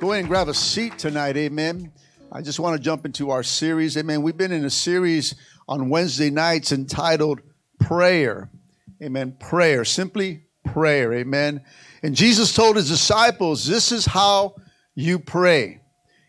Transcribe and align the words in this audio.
Go 0.00 0.12
ahead 0.12 0.20
and 0.20 0.28
grab 0.28 0.46
a 0.46 0.54
seat 0.54 0.96
tonight. 0.96 1.36
Amen. 1.36 1.90
I 2.30 2.40
just 2.40 2.60
want 2.60 2.76
to 2.76 2.82
jump 2.82 3.04
into 3.04 3.30
our 3.30 3.42
series. 3.42 3.96
Amen. 3.96 4.22
We've 4.22 4.36
been 4.36 4.52
in 4.52 4.64
a 4.64 4.70
series 4.70 5.34
on 5.66 5.88
Wednesday 5.88 6.30
nights 6.30 6.70
entitled 6.70 7.40
Prayer. 7.80 8.48
Amen. 9.02 9.36
Prayer. 9.40 9.84
Simply 9.84 10.44
prayer. 10.64 11.12
Amen. 11.14 11.64
And 12.04 12.14
Jesus 12.14 12.54
told 12.54 12.76
his 12.76 12.88
disciples, 12.88 13.66
This 13.66 13.90
is 13.90 14.06
how 14.06 14.54
you 14.94 15.18
pray. 15.18 15.80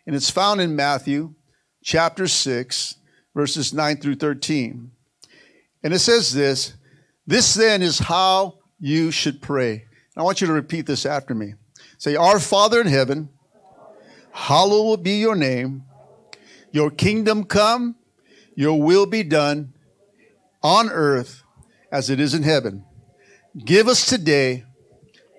And 0.07 0.15
it's 0.15 0.31
found 0.31 0.61
in 0.61 0.75
Matthew 0.75 1.35
chapter 1.83 2.27
6, 2.27 2.95
verses 3.35 3.71
9 3.71 3.97
through 3.97 4.15
13. 4.15 4.89
And 5.83 5.93
it 5.93 5.99
says 5.99 6.33
this 6.33 6.73
This 7.27 7.53
then 7.53 7.83
is 7.83 7.99
how 7.99 8.57
you 8.79 9.11
should 9.11 9.43
pray. 9.43 9.85
I 10.17 10.23
want 10.23 10.41
you 10.41 10.47
to 10.47 10.53
repeat 10.53 10.87
this 10.87 11.05
after 11.05 11.35
me. 11.35 11.53
Say, 11.99 12.15
Our 12.15 12.39
Father 12.39 12.81
in 12.81 12.87
heaven, 12.87 13.29
hallowed 14.31 15.03
be 15.03 15.19
your 15.19 15.35
name. 15.35 15.83
Your 16.71 16.91
kingdom 16.91 17.43
come, 17.45 17.95
your 18.55 18.81
will 18.81 19.05
be 19.05 19.23
done 19.23 19.73
on 20.61 20.89
earth 20.89 21.43
as 21.91 22.09
it 22.09 22.19
is 22.19 22.33
in 22.33 22.43
heaven. 22.43 22.85
Give 23.57 23.87
us 23.87 24.05
today 24.05 24.65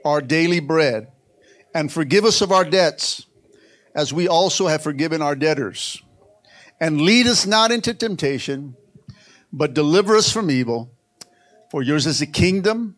our 0.05 0.20
daily 0.20 0.61
bread 0.61 1.08
and 1.74 1.92
forgive 1.92 2.24
us 2.24 2.41
of 2.41 2.50
our 2.50 2.64
debts 2.64 3.27
as 3.94 4.12
we 4.12 4.28
also 4.28 4.66
have 4.66 4.83
forgiven 4.83 5.22
our 5.22 5.36
debtors. 5.36 6.02
And 6.80 7.00
lead 7.00 7.27
us 7.27 7.46
not 7.46 7.70
into 7.70 7.92
temptation, 7.92 8.77
but 9.52 9.74
deliver 9.74 10.16
us 10.16 10.33
from 10.33 10.50
evil. 10.50 10.91
For 11.70 11.83
yours 11.83 12.06
is 12.06 12.20
the 12.20 12.27
kingdom 12.27 12.96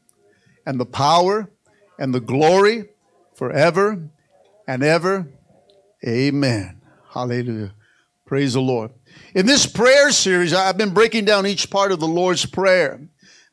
and 0.64 0.78
the 0.78 0.86
power 0.86 1.50
and 1.98 2.14
the 2.14 2.20
glory 2.20 2.88
forever 3.34 4.08
and 4.66 4.82
ever. 4.82 5.28
Amen. 6.06 6.80
Hallelujah. 7.12 7.74
Praise 8.26 8.54
the 8.54 8.60
Lord. 8.60 8.90
In 9.34 9.46
this 9.46 9.66
prayer 9.66 10.10
series, 10.10 10.52
I've 10.52 10.78
been 10.78 10.94
breaking 10.94 11.26
down 11.26 11.46
each 11.46 11.70
part 11.70 11.92
of 11.92 12.00
the 12.00 12.08
Lord's 12.08 12.44
Prayer. 12.44 13.00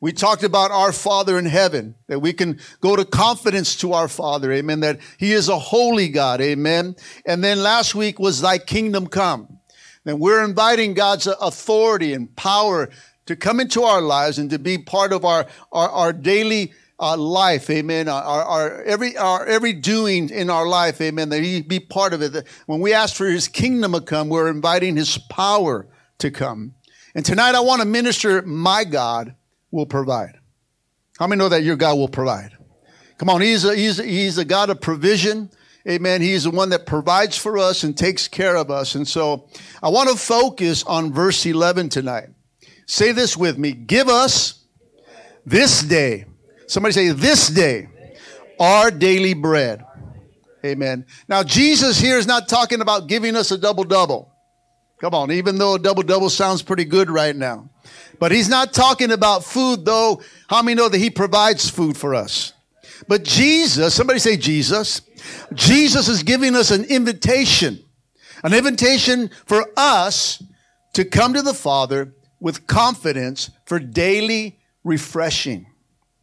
We 0.00 0.12
talked 0.12 0.42
about 0.42 0.70
our 0.70 0.92
Father 0.92 1.38
in 1.38 1.44
heaven, 1.44 1.94
that 2.08 2.20
we 2.20 2.32
can 2.32 2.58
go 2.80 2.96
to 2.96 3.04
confidence 3.04 3.76
to 3.76 3.92
our 3.92 4.08
Father, 4.08 4.50
amen, 4.52 4.80
that 4.80 4.98
He 5.18 5.32
is 5.32 5.48
a 5.48 5.58
holy 5.58 6.08
God, 6.08 6.40
amen. 6.40 6.96
And 7.26 7.44
then 7.44 7.62
last 7.62 7.94
week 7.94 8.18
was 8.18 8.40
Thy 8.40 8.58
kingdom 8.58 9.06
come. 9.06 9.58
Then 10.04 10.18
we're 10.18 10.42
inviting 10.42 10.94
God's 10.94 11.26
authority 11.26 12.14
and 12.14 12.34
power 12.34 12.88
to 13.26 13.36
come 13.36 13.60
into 13.60 13.82
our 13.82 14.00
lives 14.00 14.38
and 14.38 14.50
to 14.50 14.58
be 14.58 14.78
part 14.78 15.12
of 15.12 15.24
our, 15.24 15.46
our, 15.70 15.88
our 15.90 16.12
daily 16.12 16.72
uh, 17.00 17.16
life, 17.16 17.70
amen. 17.70 18.08
Our, 18.08 18.22
our, 18.22 18.82
every 18.82 19.16
our 19.16 19.46
every 19.46 19.72
doing 19.72 20.28
in 20.28 20.50
our 20.50 20.68
life, 20.68 21.00
amen. 21.00 21.30
That 21.30 21.42
He 21.42 21.62
be 21.62 21.80
part 21.80 22.12
of 22.12 22.20
it. 22.20 22.46
When 22.66 22.80
we 22.80 22.92
ask 22.92 23.16
for 23.16 23.26
His 23.26 23.48
kingdom 23.48 23.92
to 23.92 24.02
come, 24.02 24.28
we're 24.28 24.50
inviting 24.50 24.96
His 24.96 25.16
power 25.16 25.88
to 26.18 26.30
come. 26.30 26.74
And 27.14 27.24
tonight, 27.24 27.54
I 27.54 27.60
want 27.60 27.80
to 27.80 27.88
minister. 27.88 28.42
My 28.42 28.84
God 28.84 29.34
will 29.70 29.86
provide. 29.86 30.38
How 31.18 31.26
many 31.26 31.38
know 31.38 31.48
that 31.48 31.62
your 31.62 31.76
God 31.76 31.96
will 31.96 32.08
provide? 32.08 32.52
Come 33.16 33.30
on, 33.30 33.40
He's 33.40 33.64
a, 33.64 33.74
He's 33.74 33.98
a, 33.98 34.04
He's 34.04 34.36
a 34.36 34.44
God 34.44 34.68
of 34.68 34.80
provision. 34.80 35.50
Amen. 35.88 36.20
He's 36.20 36.44
the 36.44 36.50
one 36.50 36.68
that 36.70 36.84
provides 36.84 37.38
for 37.38 37.56
us 37.56 37.82
and 37.82 37.96
takes 37.96 38.28
care 38.28 38.56
of 38.56 38.70
us. 38.70 38.94
And 38.94 39.08
so, 39.08 39.48
I 39.82 39.88
want 39.88 40.10
to 40.10 40.16
focus 40.16 40.84
on 40.84 41.14
verse 41.14 41.46
11 41.46 41.88
tonight. 41.88 42.28
Say 42.84 43.12
this 43.12 43.38
with 43.38 43.56
me: 43.56 43.72
Give 43.72 44.08
us 44.08 44.64
this 45.46 45.82
day 45.82 46.26
Somebody 46.70 46.92
say, 46.92 47.08
This 47.10 47.48
day, 47.48 47.88
our 48.60 48.92
daily 48.92 49.34
bread. 49.34 49.84
Amen. 50.64 51.04
Now, 51.28 51.42
Jesus 51.42 51.98
here 51.98 52.16
is 52.16 52.28
not 52.28 52.48
talking 52.48 52.80
about 52.80 53.08
giving 53.08 53.34
us 53.34 53.50
a 53.50 53.58
double 53.58 53.82
double. 53.82 54.32
Come 55.00 55.12
on, 55.12 55.32
even 55.32 55.58
though 55.58 55.74
a 55.74 55.78
double 55.80 56.04
double 56.04 56.30
sounds 56.30 56.62
pretty 56.62 56.84
good 56.84 57.10
right 57.10 57.34
now. 57.34 57.70
But 58.20 58.30
he's 58.30 58.48
not 58.48 58.72
talking 58.72 59.10
about 59.10 59.42
food, 59.42 59.84
though. 59.84 60.22
How 60.48 60.62
many 60.62 60.76
know 60.76 60.88
that 60.88 60.98
he 60.98 61.10
provides 61.10 61.68
food 61.68 61.96
for 61.96 62.14
us? 62.14 62.52
But 63.08 63.24
Jesus, 63.24 63.92
somebody 63.92 64.20
say 64.20 64.36
Jesus. 64.36 65.02
Jesus 65.52 66.06
is 66.06 66.22
giving 66.22 66.54
us 66.54 66.70
an 66.70 66.84
invitation, 66.84 67.80
an 68.44 68.54
invitation 68.54 69.30
for 69.44 69.66
us 69.76 70.40
to 70.92 71.04
come 71.04 71.34
to 71.34 71.42
the 71.42 71.54
Father 71.54 72.14
with 72.38 72.68
confidence 72.68 73.50
for 73.64 73.80
daily 73.80 74.60
refreshing. 74.84 75.66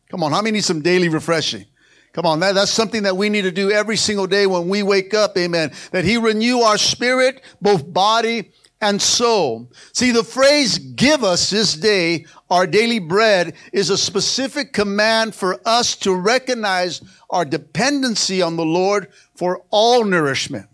Come 0.09 0.23
on, 0.23 0.31
how 0.31 0.41
many 0.41 0.57
need 0.57 0.63
some 0.63 0.81
daily 0.81 1.09
refreshing? 1.09 1.66
Come 2.13 2.25
on, 2.25 2.40
that, 2.40 2.56
that's 2.56 2.72
something 2.72 3.03
that 3.03 3.18
we 3.18 3.29
need 3.29 3.44
to 3.44 3.51
do 3.51 3.69
every 3.69 3.97
single 3.97 4.25
day 4.25 4.47
when 4.47 4.69
we 4.69 4.81
wake 4.81 5.13
up, 5.13 5.38
amen. 5.38 5.72
That 5.91 6.06
He 6.06 6.18
renew 6.18 6.59
our 6.59 6.78
spirit, 6.78 7.44
both 7.62 7.94
body 7.94 8.51
and 8.81 9.01
soul. 9.01 9.72
See, 9.94 10.12
the 10.12 10.23
phrase, 10.23 10.78
give 10.78 11.23
us 11.23 11.50
this 11.50 11.73
day 11.73 12.25
our 12.50 12.66
daily 12.66 13.00
bread, 13.00 13.56
is 13.73 13.90
a 13.90 13.97
specific 13.97 14.73
command 14.73 15.35
for 15.35 15.59
us 15.66 15.96
to 15.97 16.16
recognize 16.16 17.01
our 17.29 17.46
dependency 17.46 18.41
on 18.41 18.56
the 18.56 18.66
Lord 18.66 19.12
for 19.35 19.63
all 19.69 20.06
nourishment. 20.06 20.67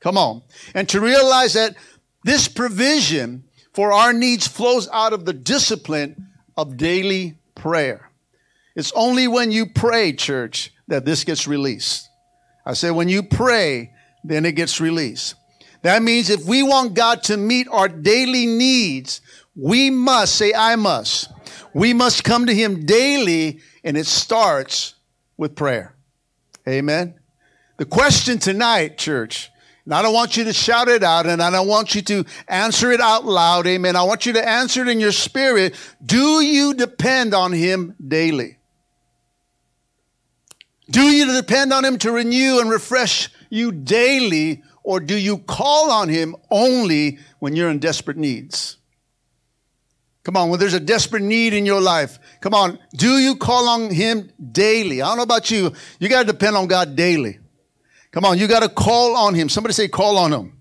Come 0.00 0.16
on. 0.16 0.42
And 0.74 0.88
to 0.88 1.00
realize 1.00 1.54
that 1.54 1.76
this 2.24 2.48
provision 2.48 3.44
for 3.72 3.92
our 3.92 4.12
needs 4.12 4.46
flows 4.46 4.88
out 4.92 5.12
of 5.12 5.24
the 5.24 5.32
discipline 5.32 6.28
of 6.56 6.76
daily 6.76 7.36
prayer. 7.54 8.09
It's 8.76 8.92
only 8.92 9.28
when 9.28 9.50
you 9.50 9.66
pray, 9.66 10.12
church, 10.12 10.72
that 10.88 11.04
this 11.04 11.24
gets 11.24 11.46
released. 11.46 12.08
I 12.64 12.74
said, 12.74 12.90
when 12.90 13.08
you 13.08 13.22
pray, 13.22 13.92
then 14.22 14.44
it 14.44 14.52
gets 14.52 14.80
released. 14.80 15.34
That 15.82 16.02
means 16.02 16.30
if 16.30 16.44
we 16.44 16.62
want 16.62 16.94
God 16.94 17.22
to 17.24 17.36
meet 17.36 17.66
our 17.68 17.88
daily 17.88 18.46
needs, 18.46 19.20
we 19.56 19.90
must 19.90 20.36
say, 20.36 20.52
I 20.52 20.76
must. 20.76 21.32
We 21.72 21.94
must 21.94 22.22
come 22.22 22.46
to 22.46 22.54
Him 22.54 22.84
daily, 22.84 23.60
and 23.82 23.96
it 23.96 24.06
starts 24.06 24.94
with 25.36 25.56
prayer. 25.56 25.94
Amen. 26.68 27.14
The 27.78 27.86
question 27.86 28.38
tonight, 28.38 28.98
church, 28.98 29.50
and 29.86 29.94
I 29.94 30.02
don't 30.02 30.12
want 30.12 30.36
you 30.36 30.44
to 30.44 30.52
shout 30.52 30.88
it 30.88 31.02
out 31.02 31.26
and 31.26 31.42
I 31.42 31.50
don't 31.50 31.66
want 31.66 31.96
you 31.96 32.02
to 32.02 32.24
answer 32.46 32.92
it 32.92 33.00
out 33.00 33.24
loud. 33.24 33.66
Amen. 33.66 33.96
I 33.96 34.02
want 34.02 34.24
you 34.26 34.34
to 34.34 34.48
answer 34.48 34.82
it 34.82 34.88
in 34.88 35.00
your 35.00 35.10
spirit. 35.10 35.74
Do 36.04 36.42
you 36.42 36.74
depend 36.74 37.34
on 37.34 37.52
Him 37.52 37.96
daily? 38.06 38.58
Do 40.90 41.02
you 41.02 41.32
depend 41.32 41.72
on 41.72 41.84
Him 41.84 41.98
to 41.98 42.12
renew 42.12 42.60
and 42.60 42.68
refresh 42.68 43.28
you 43.48 43.70
daily, 43.70 44.62
or 44.82 45.00
do 45.00 45.16
you 45.16 45.38
call 45.38 45.90
on 45.90 46.08
Him 46.08 46.34
only 46.50 47.18
when 47.38 47.54
you're 47.54 47.70
in 47.70 47.78
desperate 47.78 48.16
needs? 48.16 48.76
Come 50.22 50.36
on, 50.36 50.50
when 50.50 50.60
there's 50.60 50.74
a 50.74 50.80
desperate 50.80 51.22
need 51.22 51.54
in 51.54 51.64
your 51.64 51.80
life, 51.80 52.18
come 52.40 52.52
on, 52.52 52.78
do 52.94 53.18
you 53.18 53.36
call 53.36 53.68
on 53.68 53.90
Him 53.90 54.30
daily? 54.52 55.00
I 55.00 55.08
don't 55.08 55.16
know 55.16 55.22
about 55.22 55.50
you, 55.50 55.72
you 55.98 56.08
got 56.08 56.26
to 56.26 56.32
depend 56.32 56.56
on 56.56 56.66
God 56.66 56.94
daily. 56.96 57.38
Come 58.10 58.24
on, 58.24 58.38
you 58.38 58.46
got 58.46 58.62
to 58.62 58.68
call 58.68 59.16
on 59.16 59.34
Him. 59.34 59.48
Somebody 59.48 59.72
say, 59.72 59.88
call 59.88 60.18
on 60.18 60.32
Him. 60.32 60.60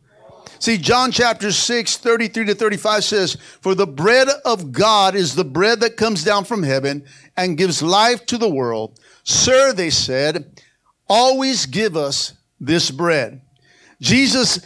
See, 0.60 0.78
John 0.78 1.12
chapter 1.12 1.54
6, 1.54 1.98
33 1.98 2.46
to 2.46 2.56
35 2.56 3.04
says, 3.04 3.38
For 3.62 3.76
the 3.76 3.88
bread 3.88 4.28
of 4.44 4.74
God 4.74 5.16
is 5.16 5.36
the 5.36 5.46
bread 5.46 5.80
that 5.80 5.96
comes 5.96 6.24
down 6.24 6.44
from 6.44 6.64
heaven 6.64 7.06
and 7.38 7.58
gives 7.58 7.82
life 7.82 8.26
to 8.28 8.38
the 8.38 8.50
world. 8.50 9.00
Sir, 9.30 9.74
they 9.74 9.92
said, 9.92 10.60
always 11.08 11.68
give 11.68 11.96
us 11.96 12.34
this 12.60 12.90
bread. 12.90 13.44
Jesus, 14.02 14.60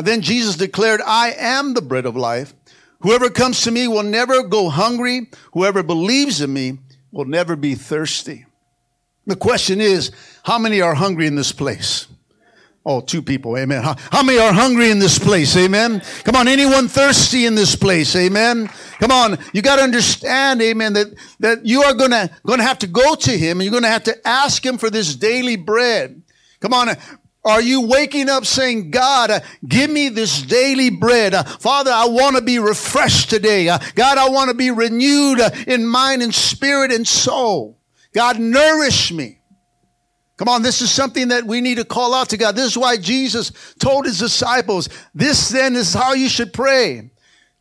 then 0.00 0.20
Jesus 0.20 0.54
declared, 0.54 1.00
I 1.04 1.34
am 1.36 1.74
the 1.74 1.82
bread 1.82 2.06
of 2.06 2.14
life. 2.14 2.54
Whoever 3.00 3.28
comes 3.28 3.62
to 3.62 3.72
me 3.72 3.88
will 3.88 4.04
never 4.04 4.44
go 4.44 4.68
hungry. 4.68 5.30
Whoever 5.52 5.82
believes 5.82 6.40
in 6.40 6.52
me 6.52 6.78
will 7.10 7.24
never 7.24 7.56
be 7.56 7.74
thirsty. 7.74 8.46
The 9.26 9.34
question 9.34 9.80
is, 9.80 10.12
how 10.44 10.60
many 10.60 10.80
are 10.80 10.94
hungry 10.94 11.26
in 11.26 11.34
this 11.34 11.50
place? 11.50 12.06
Oh, 12.86 13.00
two 13.00 13.22
people. 13.22 13.56
Amen. 13.56 13.82
How, 13.82 13.96
how, 14.12 14.22
many 14.22 14.38
are 14.38 14.52
hungry 14.52 14.90
in 14.90 14.98
this 14.98 15.18
place? 15.18 15.56
Amen. 15.56 16.02
Come 16.24 16.36
on. 16.36 16.48
Anyone 16.48 16.88
thirsty 16.88 17.46
in 17.46 17.54
this 17.54 17.74
place? 17.74 18.14
Amen. 18.14 18.68
Come 19.00 19.10
on. 19.10 19.38
You 19.54 19.62
got 19.62 19.76
to 19.76 19.82
understand, 19.82 20.60
amen, 20.60 20.92
that, 20.92 21.06
that 21.40 21.64
you 21.64 21.82
are 21.82 21.94
going 21.94 22.10
to, 22.10 22.30
going 22.44 22.58
to 22.58 22.64
have 22.64 22.80
to 22.80 22.86
go 22.86 23.14
to 23.14 23.30
him 23.30 23.58
and 23.58 23.64
you're 23.64 23.70
going 23.70 23.84
to 23.84 23.88
have 23.88 24.04
to 24.04 24.28
ask 24.28 24.64
him 24.64 24.76
for 24.76 24.90
this 24.90 25.16
daily 25.16 25.56
bread. 25.56 26.22
Come 26.60 26.74
on. 26.74 26.90
Are 27.42 27.60
you 27.60 27.82
waking 27.82 28.28
up 28.28 28.46
saying, 28.46 28.90
God, 28.90 29.30
uh, 29.30 29.40
give 29.66 29.90
me 29.90 30.10
this 30.10 30.42
daily 30.42 30.90
bread? 30.90 31.34
Uh, 31.34 31.42
Father, 31.42 31.90
I 31.90 32.06
want 32.06 32.36
to 32.36 32.42
be 32.42 32.58
refreshed 32.58 33.28
today. 33.28 33.68
Uh, 33.68 33.78
God, 33.94 34.16
I 34.16 34.28
want 34.30 34.48
to 34.48 34.54
be 34.56 34.70
renewed 34.70 35.40
uh, 35.40 35.50
in 35.66 35.86
mind 35.86 36.22
and 36.22 36.34
spirit 36.34 36.90
and 36.90 37.06
soul. 37.06 37.78
God, 38.14 38.38
nourish 38.38 39.12
me. 39.12 39.40
Come 40.36 40.48
on, 40.48 40.62
this 40.62 40.82
is 40.82 40.90
something 40.90 41.28
that 41.28 41.44
we 41.44 41.60
need 41.60 41.76
to 41.76 41.84
call 41.84 42.12
out 42.12 42.30
to 42.30 42.36
God. 42.36 42.56
This 42.56 42.66
is 42.66 42.78
why 42.78 42.96
Jesus 42.96 43.52
told 43.78 44.04
his 44.04 44.18
disciples, 44.18 44.88
this 45.14 45.48
then 45.48 45.76
is 45.76 45.94
how 45.94 46.14
you 46.14 46.28
should 46.28 46.52
pray. 46.52 47.10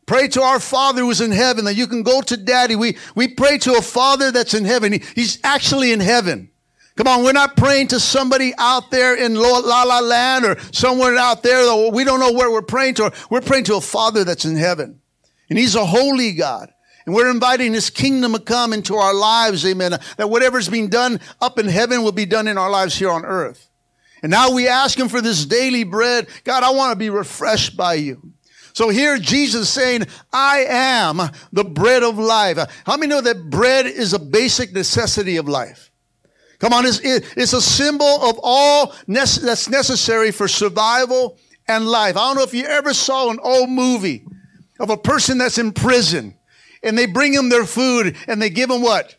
Pray 0.06 0.28
to 0.30 0.42
our 0.42 0.60
Father 0.60 1.02
who 1.02 1.12
is 1.12 1.22
in 1.22 1.32
heaven 1.32 1.66
that 1.66 1.76
you 1.76 1.88
can 1.88 2.04
go 2.04 2.22
to 2.22 2.36
daddy. 2.36 2.76
We, 2.76 2.98
we 3.16 3.28
pray 3.28 3.58
to 3.60 3.76
a 3.76 3.82
Father 3.82 4.32
that's 4.32 4.54
in 4.54 4.66
heaven. 4.66 4.94
He, 4.94 5.04
he's 5.16 5.40
actually 5.44 5.92
in 5.92 6.00
heaven. 6.00 6.50
Come 6.96 7.08
on, 7.08 7.24
we're 7.24 7.32
not 7.32 7.56
praying 7.56 7.88
to 7.90 8.00
somebody 8.00 8.54
out 8.58 8.92
there 8.92 9.16
in 9.16 9.36
La 9.36 9.84
La 9.84 10.00
Land 10.00 10.46
or 10.46 10.58
somewhere 10.72 11.16
out 11.16 11.42
there. 11.42 11.92
We 11.92 12.04
don't 12.04 12.20
know 12.20 12.34
where 12.34 12.52
we're 12.52 12.62
praying 12.62 12.96
to. 12.96 13.12
We're 13.30 13.42
praying 13.42 13.64
to 13.66 13.76
a 13.76 13.82
Father 13.82 14.24
that's 14.24 14.46
in 14.46 14.56
heaven. 14.56 15.00
And 15.50 15.58
He's 15.58 15.76
a 15.76 15.86
holy 15.86 16.34
God. 16.34 16.73
And 17.06 17.14
we're 17.14 17.30
inviting 17.30 17.74
His 17.74 17.90
kingdom 17.90 18.34
to 18.34 18.40
come 18.40 18.74
into 18.74 18.96
our 18.96 19.14
lives, 19.14 19.66
amen. 19.66 20.00
That 20.18 20.30
whatever's 20.30 20.70
being 20.70 20.90
done 20.90 21.20
up 21.42 21.60
in 21.60 21.68
heaven 21.68 22.04
will 22.04 22.12
be 22.12 22.26
done 22.26 22.48
in 22.48 22.58
our 22.58 22.70
lives 22.70 22.96
here 22.96 23.12
on 23.12 23.26
earth. 23.26 23.70
And 24.22 24.30
now 24.30 24.52
we 24.52 24.68
ask 24.68 24.98
Him 24.98 25.10
for 25.10 25.22
this 25.22 25.46
daily 25.46 25.84
bread. 25.84 26.28
God, 26.44 26.64
I 26.64 26.72
want 26.72 26.92
to 26.92 26.96
be 26.96 27.10
refreshed 27.10 27.76
by 27.76 27.96
you. 27.96 28.34
So 28.74 28.90
here 28.90 29.20
Jesus 29.20 29.70
saying, 29.70 30.06
I 30.32 30.66
am 30.68 31.22
the 31.52 31.64
bread 31.64 32.04
of 32.04 32.18
life. 32.18 32.58
How 32.86 32.98
many 32.98 33.10
know 33.10 33.22
that 33.22 33.50
bread 33.50 33.86
is 33.86 34.14
a 34.14 34.20
basic 34.20 34.74
necessity 34.74 35.38
of 35.38 35.48
life? 35.48 35.92
Come 36.58 36.74
on, 36.74 36.86
it's, 36.86 37.00
it's 37.04 37.54
a 37.54 37.62
symbol 37.62 38.24
of 38.24 38.40
all 38.42 38.96
that's 39.08 39.70
necessary 39.70 40.32
for 40.32 40.48
survival 40.48 41.38
and 41.68 41.86
life. 41.86 42.18
I 42.18 42.22
don't 42.22 42.38
know 42.38 42.44
if 42.44 42.54
you 42.54 42.66
ever 42.66 42.94
saw 42.94 43.30
an 43.30 43.40
old 43.44 43.70
movie 43.70 44.26
of 44.80 44.90
a 44.90 44.98
person 44.98 45.38
that's 45.38 45.58
in 45.58 45.72
prison 45.72 46.36
and 46.84 46.98
they 46.98 47.06
bring 47.06 47.34
them 47.34 47.50
their 47.50 47.66
food 47.66 48.16
and 48.28 48.42
they 48.42 48.50
give 48.50 48.70
them 48.70 48.82
what? 48.82 49.16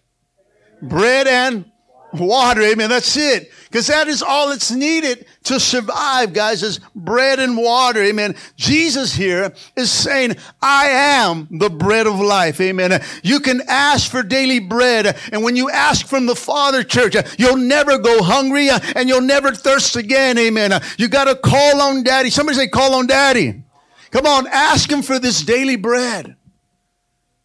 Bread 0.83 1.27
and 1.27 1.71
water. 2.13 2.63
Amen. 2.63 2.91
That's 2.91 3.17
it. 3.17 3.51
Because 3.65 3.89
that 3.89 4.07
is 4.07 4.23
all 4.23 4.51
that's 4.51 4.71
needed 4.71 5.27
to 5.45 5.59
survive, 5.59 6.33
guys, 6.33 6.63
is 6.63 6.79
bread 6.95 7.41
and 7.41 7.57
water. 7.57 8.01
Amen. 8.03 8.37
Jesus 8.57 9.15
here 9.15 9.53
is 9.77 9.91
saying, 9.91 10.37
I 10.63 10.87
am 10.87 11.49
the 11.51 11.71
bread 11.71 12.07
of 12.07 12.21
life. 12.21 12.61
Amen. 12.61 13.03
You 13.23 13.41
can 13.41 13.63
ask 13.69 14.11
for 14.11 14.23
daily 14.23 14.61
bread. 14.61 15.19
And 15.33 15.43
when 15.43 15.57
you 15.57 15.71
ask 15.71 16.07
from 16.07 16.27
the 16.27 16.37
Father 16.37 16.85
church, 16.85 17.17
you'll 17.39 17.57
never 17.57 17.99
go 17.99 18.23
hungry 18.23 18.71
uh, 18.71 18.79
and 18.95 19.09
you'll 19.09 19.21
never 19.21 19.53
thirst 19.53 19.97
again. 19.97 20.39
Amen. 20.39 20.81
You 20.97 21.09
got 21.09 21.25
to 21.25 21.35
call 21.35 21.83
on 21.83 22.05
daddy. 22.05 22.31
Somebody 22.31 22.59
say, 22.59 22.69
call 22.69 22.95
on 22.95 23.07
daddy. 23.07 23.65
Come 24.13 24.27
on, 24.27 24.47
ask 24.47 24.89
him 24.89 25.03
for 25.03 25.19
this 25.19 25.43
daily 25.43 25.75
bread. 25.75 26.37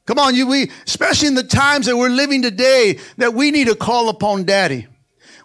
Come 0.09 0.17
on, 0.17 0.33
you, 0.33 0.47
we, 0.47 0.71
especially 0.87 1.27
in 1.27 1.35
the 1.35 1.43
times 1.43 1.85
that 1.85 1.95
we're 1.95 2.09
living 2.09 2.41
today, 2.41 2.97
that 3.17 3.35
we 3.35 3.51
need 3.51 3.67
to 3.67 3.75
call 3.75 4.09
upon 4.09 4.43
daddy. 4.43 4.87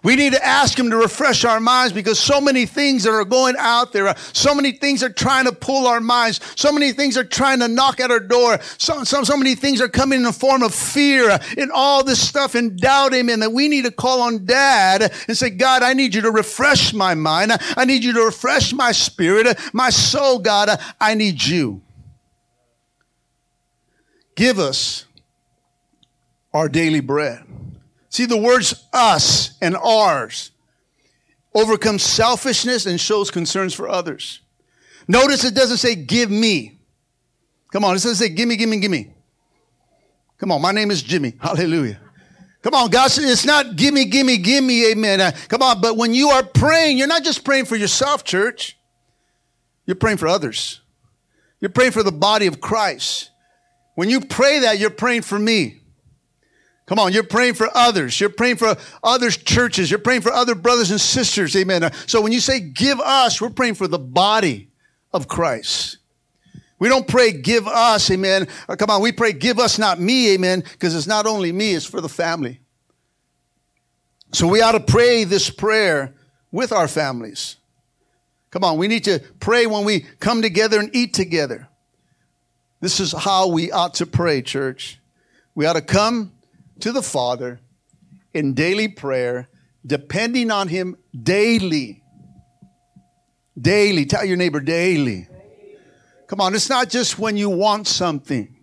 We 0.01 0.15
need 0.15 0.33
to 0.33 0.43
ask 0.43 0.79
Him 0.79 0.89
to 0.89 0.97
refresh 0.97 1.45
our 1.45 1.59
minds 1.59 1.93
because 1.93 2.19
so 2.19 2.41
many 2.41 2.65
things 2.65 3.03
that 3.03 3.11
are 3.11 3.25
going 3.25 3.53
out 3.59 3.93
there, 3.93 4.15
so 4.33 4.55
many 4.55 4.71
things 4.71 5.03
are 5.03 5.13
trying 5.13 5.45
to 5.45 5.51
pull 5.51 5.85
our 5.85 6.01
minds, 6.01 6.39
so 6.55 6.71
many 6.71 6.93
things 6.93 7.15
are 7.15 7.23
trying 7.23 7.59
to 7.59 7.67
knock 7.67 7.99
at 7.99 8.09
our 8.09 8.19
door, 8.19 8.59
so, 8.79 9.03
so, 9.03 9.23
so 9.23 9.37
many 9.37 9.53
things 9.53 9.81
are 9.81 9.87
coming 9.87 10.17
in 10.17 10.23
the 10.23 10.33
form 10.33 10.63
of 10.63 10.73
fear 10.73 11.39
and 11.59 11.71
all 11.71 12.03
this 12.03 12.27
stuff 12.27 12.55
and 12.55 12.75
doubt, 12.75 13.13
amen, 13.13 13.41
that 13.41 13.51
we 13.51 13.67
need 13.67 13.85
to 13.85 13.91
call 13.91 14.21
on 14.21 14.47
Dad 14.47 15.13
and 15.27 15.37
say, 15.37 15.51
God, 15.51 15.83
I 15.83 15.93
need 15.93 16.15
you 16.15 16.21
to 16.21 16.31
refresh 16.31 16.91
my 16.91 17.13
mind. 17.13 17.51
I 17.77 17.85
need 17.85 18.03
you 18.03 18.13
to 18.13 18.25
refresh 18.25 18.73
my 18.73 18.93
spirit, 18.93 19.59
my 19.73 19.91
soul, 19.91 20.39
God. 20.39 20.81
I 20.99 21.13
need 21.13 21.43
you. 21.43 21.83
Give 24.35 24.59
us 24.59 25.05
our 26.53 26.69
daily 26.69 26.99
bread. 26.99 27.43
See, 28.09 28.25
the 28.25 28.37
words 28.37 28.87
us 28.93 29.57
and 29.61 29.75
ours 29.75 30.51
overcomes 31.53 32.03
selfishness 32.03 32.85
and 32.85 32.99
shows 32.99 33.31
concerns 33.31 33.73
for 33.73 33.89
others. 33.89 34.41
Notice 35.07 35.43
it 35.43 35.55
doesn't 35.55 35.77
say 35.77 35.95
give 35.95 36.29
me. 36.29 36.79
Come 37.71 37.83
on, 37.83 37.91
it 37.91 37.95
doesn't 37.95 38.15
say 38.15 38.29
give 38.29 38.47
me, 38.47 38.55
give 38.55 38.69
me, 38.69 38.79
give 38.79 38.91
me. 38.91 39.13
Come 40.37 40.51
on, 40.51 40.61
my 40.61 40.71
name 40.71 40.91
is 40.91 41.01
Jimmy. 41.01 41.33
Hallelujah. 41.41 41.99
Come 42.61 42.73
on, 42.73 42.89
God, 42.89 43.11
it's 43.13 43.45
not 43.45 43.75
gimme, 43.75 44.05
gimme, 44.05 44.37
gimme, 44.37 44.91
amen. 44.91 45.21
Uh, 45.21 45.31
come 45.49 45.61
on, 45.61 45.81
but 45.81 45.97
when 45.97 46.13
you 46.13 46.29
are 46.29 46.43
praying, 46.43 46.97
you're 46.97 47.07
not 47.07 47.23
just 47.23 47.43
praying 47.43 47.65
for 47.65 47.75
yourself, 47.75 48.23
church. 48.23 48.77
You're 49.85 49.95
praying 49.95 50.17
for 50.17 50.27
others. 50.27 50.81
You're 51.59 51.69
praying 51.69 51.91
for 51.91 52.01
the 52.01 52.11
body 52.11 52.47
of 52.47 52.59
Christ. 52.59 53.29
When 53.95 54.09
you 54.09 54.21
pray 54.21 54.59
that, 54.59 54.77
you're 54.77 54.89
praying 54.89 55.23
for 55.23 55.39
me. 55.39 55.81
Come 56.85 56.99
on, 56.99 57.13
you're 57.13 57.23
praying 57.23 57.55
for 57.55 57.67
others. 57.73 58.19
You're 58.19 58.29
praying 58.29 58.57
for 58.57 58.75
other 59.03 59.31
churches. 59.31 59.89
You're 59.89 59.99
praying 59.99 60.21
for 60.21 60.31
other 60.31 60.53
brothers 60.53 60.91
and 60.91 61.01
sisters. 61.01 61.55
Amen. 61.55 61.91
So 62.05 62.21
when 62.21 62.31
you 62.31 62.39
say 62.39 62.59
give 62.59 62.99
us, 62.99 63.41
we're 63.41 63.49
praying 63.49 63.75
for 63.75 63.87
the 63.87 63.97
body 63.97 64.69
of 65.11 65.27
Christ. 65.27 65.97
We 66.77 66.89
don't 66.89 67.07
pray 67.07 67.31
give 67.31 67.67
us, 67.67 68.11
amen. 68.11 68.47
Uh, 68.67 68.75
come 68.75 68.89
on, 68.89 69.01
we 69.01 69.13
pray 69.13 69.31
give 69.31 69.59
us, 69.59 69.79
not 69.79 69.99
me, 69.99 70.33
amen, 70.33 70.63
because 70.73 70.93
it's 70.93 71.07
not 71.07 71.25
only 71.25 71.51
me, 71.51 71.73
it's 71.73 71.85
for 71.85 72.01
the 72.01 72.09
family. 72.09 72.59
So 74.33 74.47
we 74.47 74.61
ought 74.61 74.73
to 74.73 74.81
pray 74.81 75.23
this 75.23 75.49
prayer 75.49 76.13
with 76.51 76.73
our 76.73 76.89
families. 76.89 77.55
Come 78.51 78.65
on, 78.65 78.77
we 78.77 78.89
need 78.89 79.05
to 79.05 79.19
pray 79.39 79.65
when 79.65 79.85
we 79.85 80.01
come 80.19 80.41
together 80.41 80.79
and 80.79 80.93
eat 80.93 81.13
together. 81.13 81.69
This 82.85 82.99
is 82.99 83.13
how 83.13 83.47
we 83.47 83.71
ought 83.71 83.95
to 83.95 84.05
pray, 84.05 84.43
church. 84.43 84.99
We 85.55 85.65
ought 85.65 85.73
to 85.73 85.81
come 85.81 86.33
to 86.81 86.91
the 86.91 87.01
Father 87.01 87.59
in 88.31 88.53
daily 88.53 88.89
prayer, 88.89 89.49
depending 89.83 90.51
on 90.51 90.67
Him 90.67 90.95
daily. 91.23 92.03
Daily. 93.59 94.05
Tell 94.05 94.23
your 94.23 94.37
neighbor 94.37 94.59
daily. 94.59 95.27
Come 96.27 96.39
on, 96.39 96.53
it's 96.53 96.69
not 96.69 96.91
just 96.91 97.17
when 97.17 97.37
you 97.37 97.49
want 97.49 97.87
something. 97.87 98.54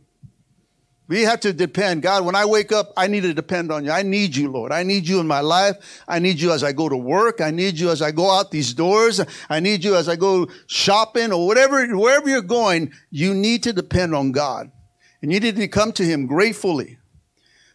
We 1.13 1.25
have 1.25 1.41
to 1.41 1.53
depend. 1.53 2.01
God, 2.01 2.25
when 2.25 2.35
I 2.35 2.47
wake 2.47 2.73
up, 2.73 2.95
I 2.97 3.07
need 3.07 3.25
to 3.25 3.35
depend 3.35 3.71
on 3.71 3.85
you. 3.85 3.91
I 3.91 4.03
need 4.03 4.35
you, 4.35 4.51
Lord. 4.51 4.73
I 4.73 4.83
need 4.83 5.07
you 5.07 5.21
in 5.21 5.27
my 5.27 5.41
life. 5.41 5.77
I 6.09 6.21
need 6.21 6.41
you 6.41 6.53
as 6.53 6.65
I 6.65 6.73
go 6.73 6.89
to 6.89 6.97
work. 6.97 7.43
I 7.43 7.51
need 7.51 7.79
you 7.79 7.91
as 7.91 8.01
I 8.01 8.13
go 8.13 8.31
out 8.31 8.51
these 8.51 8.73
doors. 8.73 9.21
I 9.51 9.61
need 9.61 9.85
you 9.85 9.95
as 9.95 10.09
I 10.09 10.17
go 10.17 10.49
shopping 10.69 11.31
or 11.31 11.47
whatever, 11.47 11.87
wherever 11.99 12.31
you're 12.31 12.41
going. 12.41 12.95
You 13.11 13.35
need 13.35 13.63
to 13.65 13.75
depend 13.75 14.15
on 14.15 14.33
God. 14.33 14.73
And 15.21 15.31
you 15.31 15.39
need 15.39 15.57
to 15.57 15.69
come 15.69 15.93
to 15.93 16.03
Him 16.03 16.27
gratefully. 16.27 16.97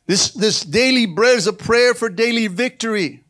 This, 0.08 0.32
this 0.32 0.64
daily 0.64 1.06
bread 1.06 1.38
is 1.38 1.46
a 1.46 1.54
prayer 1.54 1.94
for 1.94 2.10
daily 2.10 2.48
victory. 2.48 3.24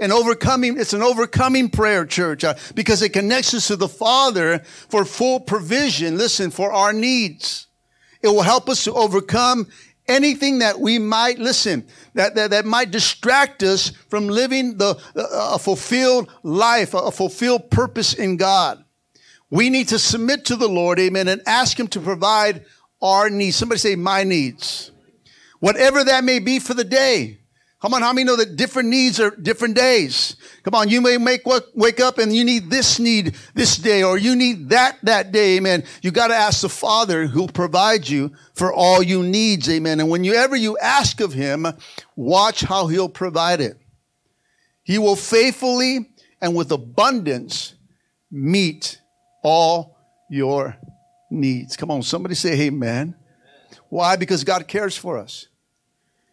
And 0.00 0.14
overcoming, 0.14 0.80
it's 0.80 0.94
an 0.94 1.02
overcoming 1.02 1.68
prayer, 1.68 2.06
church, 2.06 2.42
uh, 2.42 2.54
because 2.74 3.02
it 3.02 3.10
connects 3.10 3.52
us 3.52 3.66
to 3.66 3.76
the 3.76 3.86
Father 3.86 4.60
for 4.88 5.04
full 5.04 5.40
provision, 5.40 6.16
listen, 6.16 6.50
for 6.50 6.72
our 6.72 6.94
needs. 6.94 7.65
It 8.26 8.30
will 8.30 8.42
help 8.42 8.68
us 8.68 8.84
to 8.84 8.92
overcome 8.92 9.68
anything 10.08 10.58
that 10.58 10.78
we 10.78 10.98
might, 10.98 11.38
listen, 11.38 11.86
that, 12.14 12.34
that, 12.34 12.50
that 12.50 12.64
might 12.64 12.90
distract 12.90 13.62
us 13.62 13.90
from 14.08 14.28
living 14.28 14.76
the, 14.78 14.96
uh, 15.16 15.54
a 15.54 15.58
fulfilled 15.58 16.30
life, 16.42 16.94
a 16.94 17.10
fulfilled 17.10 17.70
purpose 17.70 18.14
in 18.14 18.36
God. 18.36 18.84
We 19.50 19.70
need 19.70 19.88
to 19.88 19.98
submit 19.98 20.44
to 20.46 20.56
the 20.56 20.68
Lord, 20.68 20.98
amen, 20.98 21.28
and 21.28 21.40
ask 21.46 21.78
Him 21.78 21.88
to 21.88 22.00
provide 22.00 22.64
our 23.00 23.30
needs. 23.30 23.56
Somebody 23.56 23.78
say, 23.78 23.96
my 23.96 24.24
needs 24.24 24.90
whatever 25.60 26.04
that 26.04 26.24
may 26.24 26.38
be 26.38 26.58
for 26.58 26.74
the 26.74 26.84
day. 26.84 27.38
Come 27.82 27.92
on, 27.92 28.00
how 28.00 28.14
many 28.14 28.24
know 28.24 28.36
that 28.36 28.56
different 28.56 28.88
needs 28.88 29.20
are 29.20 29.30
different 29.30 29.76
days? 29.76 30.36
Come 30.62 30.74
on, 30.74 30.88
you 30.88 31.02
may 31.02 31.18
make 31.18 31.44
what, 31.44 31.66
wake 31.74 32.00
up 32.00 32.16
and 32.16 32.34
you 32.34 32.42
need 32.42 32.70
this 32.70 32.98
need 32.98 33.34
this 33.54 33.76
day, 33.76 34.02
or 34.02 34.16
you 34.16 34.34
need 34.34 34.70
that 34.70 34.98
that 35.02 35.30
day, 35.30 35.58
amen. 35.58 35.84
You 36.00 36.10
got 36.10 36.28
to 36.28 36.34
ask 36.34 36.62
the 36.62 36.70
Father 36.70 37.26
who'll 37.26 37.48
provide 37.48 38.08
you 38.08 38.32
for 38.54 38.72
all 38.72 39.02
you 39.02 39.22
needs, 39.22 39.68
amen. 39.68 40.00
And 40.00 40.08
whenever 40.08 40.56
you 40.56 40.78
ask 40.78 41.20
of 41.20 41.34
Him, 41.34 41.66
watch 42.16 42.62
how 42.62 42.86
He'll 42.86 43.10
provide 43.10 43.60
it. 43.60 43.78
He 44.82 44.96
will 44.98 45.16
faithfully 45.16 46.10
and 46.40 46.56
with 46.56 46.72
abundance 46.72 47.74
meet 48.30 49.00
all 49.42 49.98
your 50.30 50.76
needs. 51.30 51.76
Come 51.76 51.90
on, 51.90 52.02
somebody 52.02 52.34
say 52.34 52.62
amen. 52.62 53.14
Why? 53.90 54.16
Because 54.16 54.44
God 54.44 54.66
cares 54.66 54.96
for 54.96 55.18
us. 55.18 55.48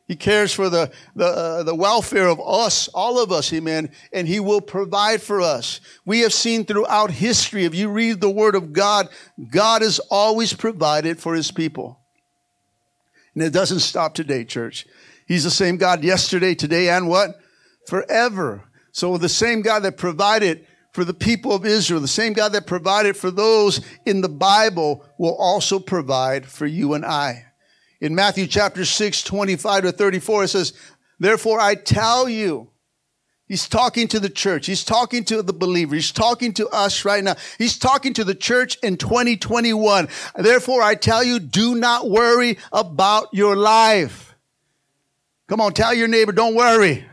He 0.05 0.15
cares 0.17 0.53
for 0.53 0.69
the, 0.69 0.91
the, 1.15 1.25
uh, 1.25 1.63
the 1.63 1.75
welfare 1.75 2.27
of 2.27 2.41
us, 2.45 2.89
all 2.89 3.23
of 3.23 3.31
us, 3.31 3.53
amen, 3.53 3.91
and 4.11 4.27
He 4.27 4.39
will 4.39 4.59
provide 4.59 5.21
for 5.21 5.39
us. 5.39 5.79
We 6.05 6.19
have 6.21 6.33
seen 6.33 6.65
throughout 6.65 7.11
history, 7.11 7.63
if 7.63 7.73
you 7.73 7.89
read 7.89 8.19
the 8.19 8.29
Word 8.29 8.55
of 8.55 8.73
God, 8.73 9.07
God 9.49 9.81
has 9.81 9.99
always 10.11 10.53
provided 10.53 11.19
for 11.19 11.35
His 11.35 11.51
people. 11.51 11.99
And 13.33 13.43
it 13.43 13.53
doesn't 13.53 13.79
stop 13.79 14.13
today, 14.13 14.43
church. 14.43 14.85
He's 15.25 15.45
the 15.45 15.51
same 15.51 15.77
God 15.77 16.03
yesterday, 16.03 16.53
today, 16.53 16.89
and 16.89 17.07
what? 17.07 17.31
Forever. 17.87 18.65
So 18.91 19.17
the 19.17 19.29
same 19.29 19.61
God 19.61 19.83
that 19.83 19.97
provided 19.97 20.67
for 20.91 21.03
the 21.05 21.13
people 21.13 21.53
of 21.53 21.65
Israel, 21.65 22.01
the 22.01 22.07
same 22.07 22.33
God 22.33 22.51
that 22.53 22.67
provided 22.67 23.17
for 23.17 23.31
those 23.31 23.81
in 24.05 24.21
the 24.21 24.29
Bible 24.29 25.03
will 25.17 25.35
also 25.35 25.79
provide 25.79 26.45
for 26.45 26.65
you 26.65 26.93
and 26.93 27.05
I. 27.05 27.45
In 28.03 28.15
Matthew 28.15 28.47
chapter 28.47 28.83
6, 28.83 29.23
25 29.23 29.83
to 29.83 29.91
34, 29.93 30.43
it 30.43 30.47
says, 30.49 30.73
Therefore 31.19 31.61
I 31.61 31.75
tell 31.75 32.27
you, 32.27 32.69
He's 33.47 33.69
talking 33.69 34.09
to 34.09 34.19
the 34.19 34.29
church. 34.29 34.65
He's 34.65 34.83
talking 34.83 35.23
to 35.25 35.41
the 35.41 35.53
believer. 35.53 35.95
He's 35.95 36.11
talking 36.11 36.53
to 36.55 36.67
us 36.67 37.05
right 37.05 37.23
now. 37.23 37.35
He's 37.57 37.77
talking 37.77 38.13
to 38.15 38.25
the 38.25 38.35
church 38.35 38.77
in 38.83 38.97
2021. 38.97 40.09
Therefore, 40.35 40.81
I 40.81 40.95
tell 40.95 41.23
you, 41.23 41.39
do 41.39 41.75
not 41.75 42.09
worry 42.09 42.57
about 42.73 43.27
your 43.31 43.55
life. 43.55 44.35
Come 45.47 45.61
on, 45.61 45.73
tell 45.73 45.93
your 45.93 46.09
neighbor, 46.09 46.33
don't 46.33 46.55
worry. 46.55 47.05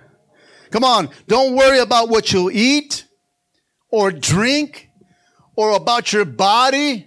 Come 0.71 0.83
on, 0.83 1.11
don't 1.29 1.55
worry 1.55 1.79
about 1.79 2.09
what 2.09 2.33
you'll 2.33 2.51
eat 2.51 3.05
or 3.91 4.11
drink 4.11 4.91
or 5.55 5.77
about 5.77 6.13
your 6.13 6.25
body 6.25 7.07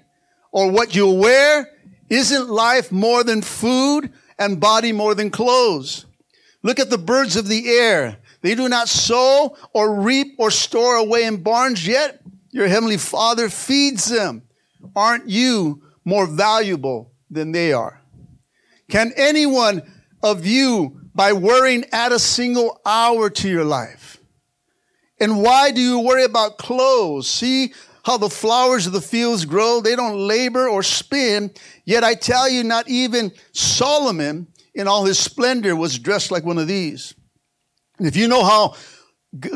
or 0.54 0.72
what 0.72 0.96
you'll 0.96 1.18
wear. 1.18 1.73
Isn't 2.10 2.50
life 2.50 2.92
more 2.92 3.24
than 3.24 3.42
food 3.42 4.12
and 4.38 4.60
body 4.60 4.92
more 4.92 5.16
than 5.16 5.30
clothes? 5.30 6.06
Look 6.62 6.80
at 6.80 6.90
the 6.90 6.98
birds 6.98 7.36
of 7.36 7.48
the 7.48 7.70
air. 7.70 8.18
They 8.42 8.56
do 8.56 8.70
not 8.70 8.90
sow 8.90 9.58
or 9.74 10.02
reap 10.02 10.36
or 10.38 10.52
store 10.52 10.96
away 10.96 11.26
in 11.26 11.44
barns, 11.44 11.88
yet 11.88 12.22
your 12.52 12.68
heavenly 12.68 12.98
Father 12.98 13.50
feeds 13.50 14.06
them. 14.06 14.44
Aren't 14.96 15.30
you 15.30 15.82
more 16.06 16.28
valuable 16.28 17.12
than 17.30 17.52
they 17.52 17.74
are? 17.74 18.02
Can 18.90 19.12
anyone 19.16 19.82
of 20.22 20.46
you, 20.46 21.02
by 21.16 21.34
worrying, 21.34 21.86
add 21.92 22.12
a 22.12 22.20
single 22.20 22.82
hour 22.86 23.30
to 23.30 23.50
your 23.50 23.66
life? 23.66 24.18
And 25.20 25.42
why 25.42 25.72
do 25.72 25.82
you 25.82 26.00
worry 26.00 26.24
about 26.24 26.58
clothes? 26.58 27.30
See 27.30 27.74
how 28.04 28.18
the 28.18 28.30
flowers 28.30 28.86
of 28.86 28.94
the 28.94 29.02
fields 29.02 29.46
grow? 29.46 29.82
They 29.82 29.96
don't 29.96 30.28
labor 30.28 30.68
or 30.68 30.84
spin. 30.84 31.52
Yet 31.86 32.04
I 32.04 32.16
tell 32.16 32.50
you, 32.50 32.64
not 32.64 32.90
even 32.90 33.32
Solomon 33.54 34.48
in 34.76 34.88
all 34.88 35.06
his 35.06 35.20
splendor 35.20 35.76
was 35.76 36.00
dressed 36.00 36.32
like 36.32 36.44
one 36.44 36.58
of 36.58 36.68
these. 36.68 37.14
And 37.98 38.08
if 38.08 38.16
you 38.16 38.28
know 38.28 38.44
how 38.44 38.76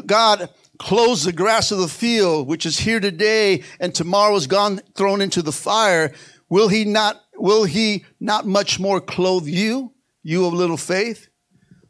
God 0.05 0.49
clothes 0.79 1.23
the 1.23 1.33
grass 1.33 1.71
of 1.71 1.79
the 1.79 1.87
field, 1.87 2.47
which 2.47 2.65
is 2.65 2.79
here 2.79 2.99
today 2.99 3.63
and 3.79 3.93
tomorrow 3.93 4.35
is 4.35 4.47
gone, 4.47 4.79
thrown 4.95 5.21
into 5.21 5.41
the 5.41 5.51
fire, 5.51 6.13
will 6.49 6.69
he 6.69 6.85
not, 6.85 7.21
will 7.35 7.65
he 7.65 8.05
not 8.19 8.45
much 8.45 8.79
more 8.79 9.01
clothe 9.01 9.47
you, 9.47 9.91
you 10.23 10.45
of 10.45 10.53
little 10.53 10.77
faith? 10.77 11.27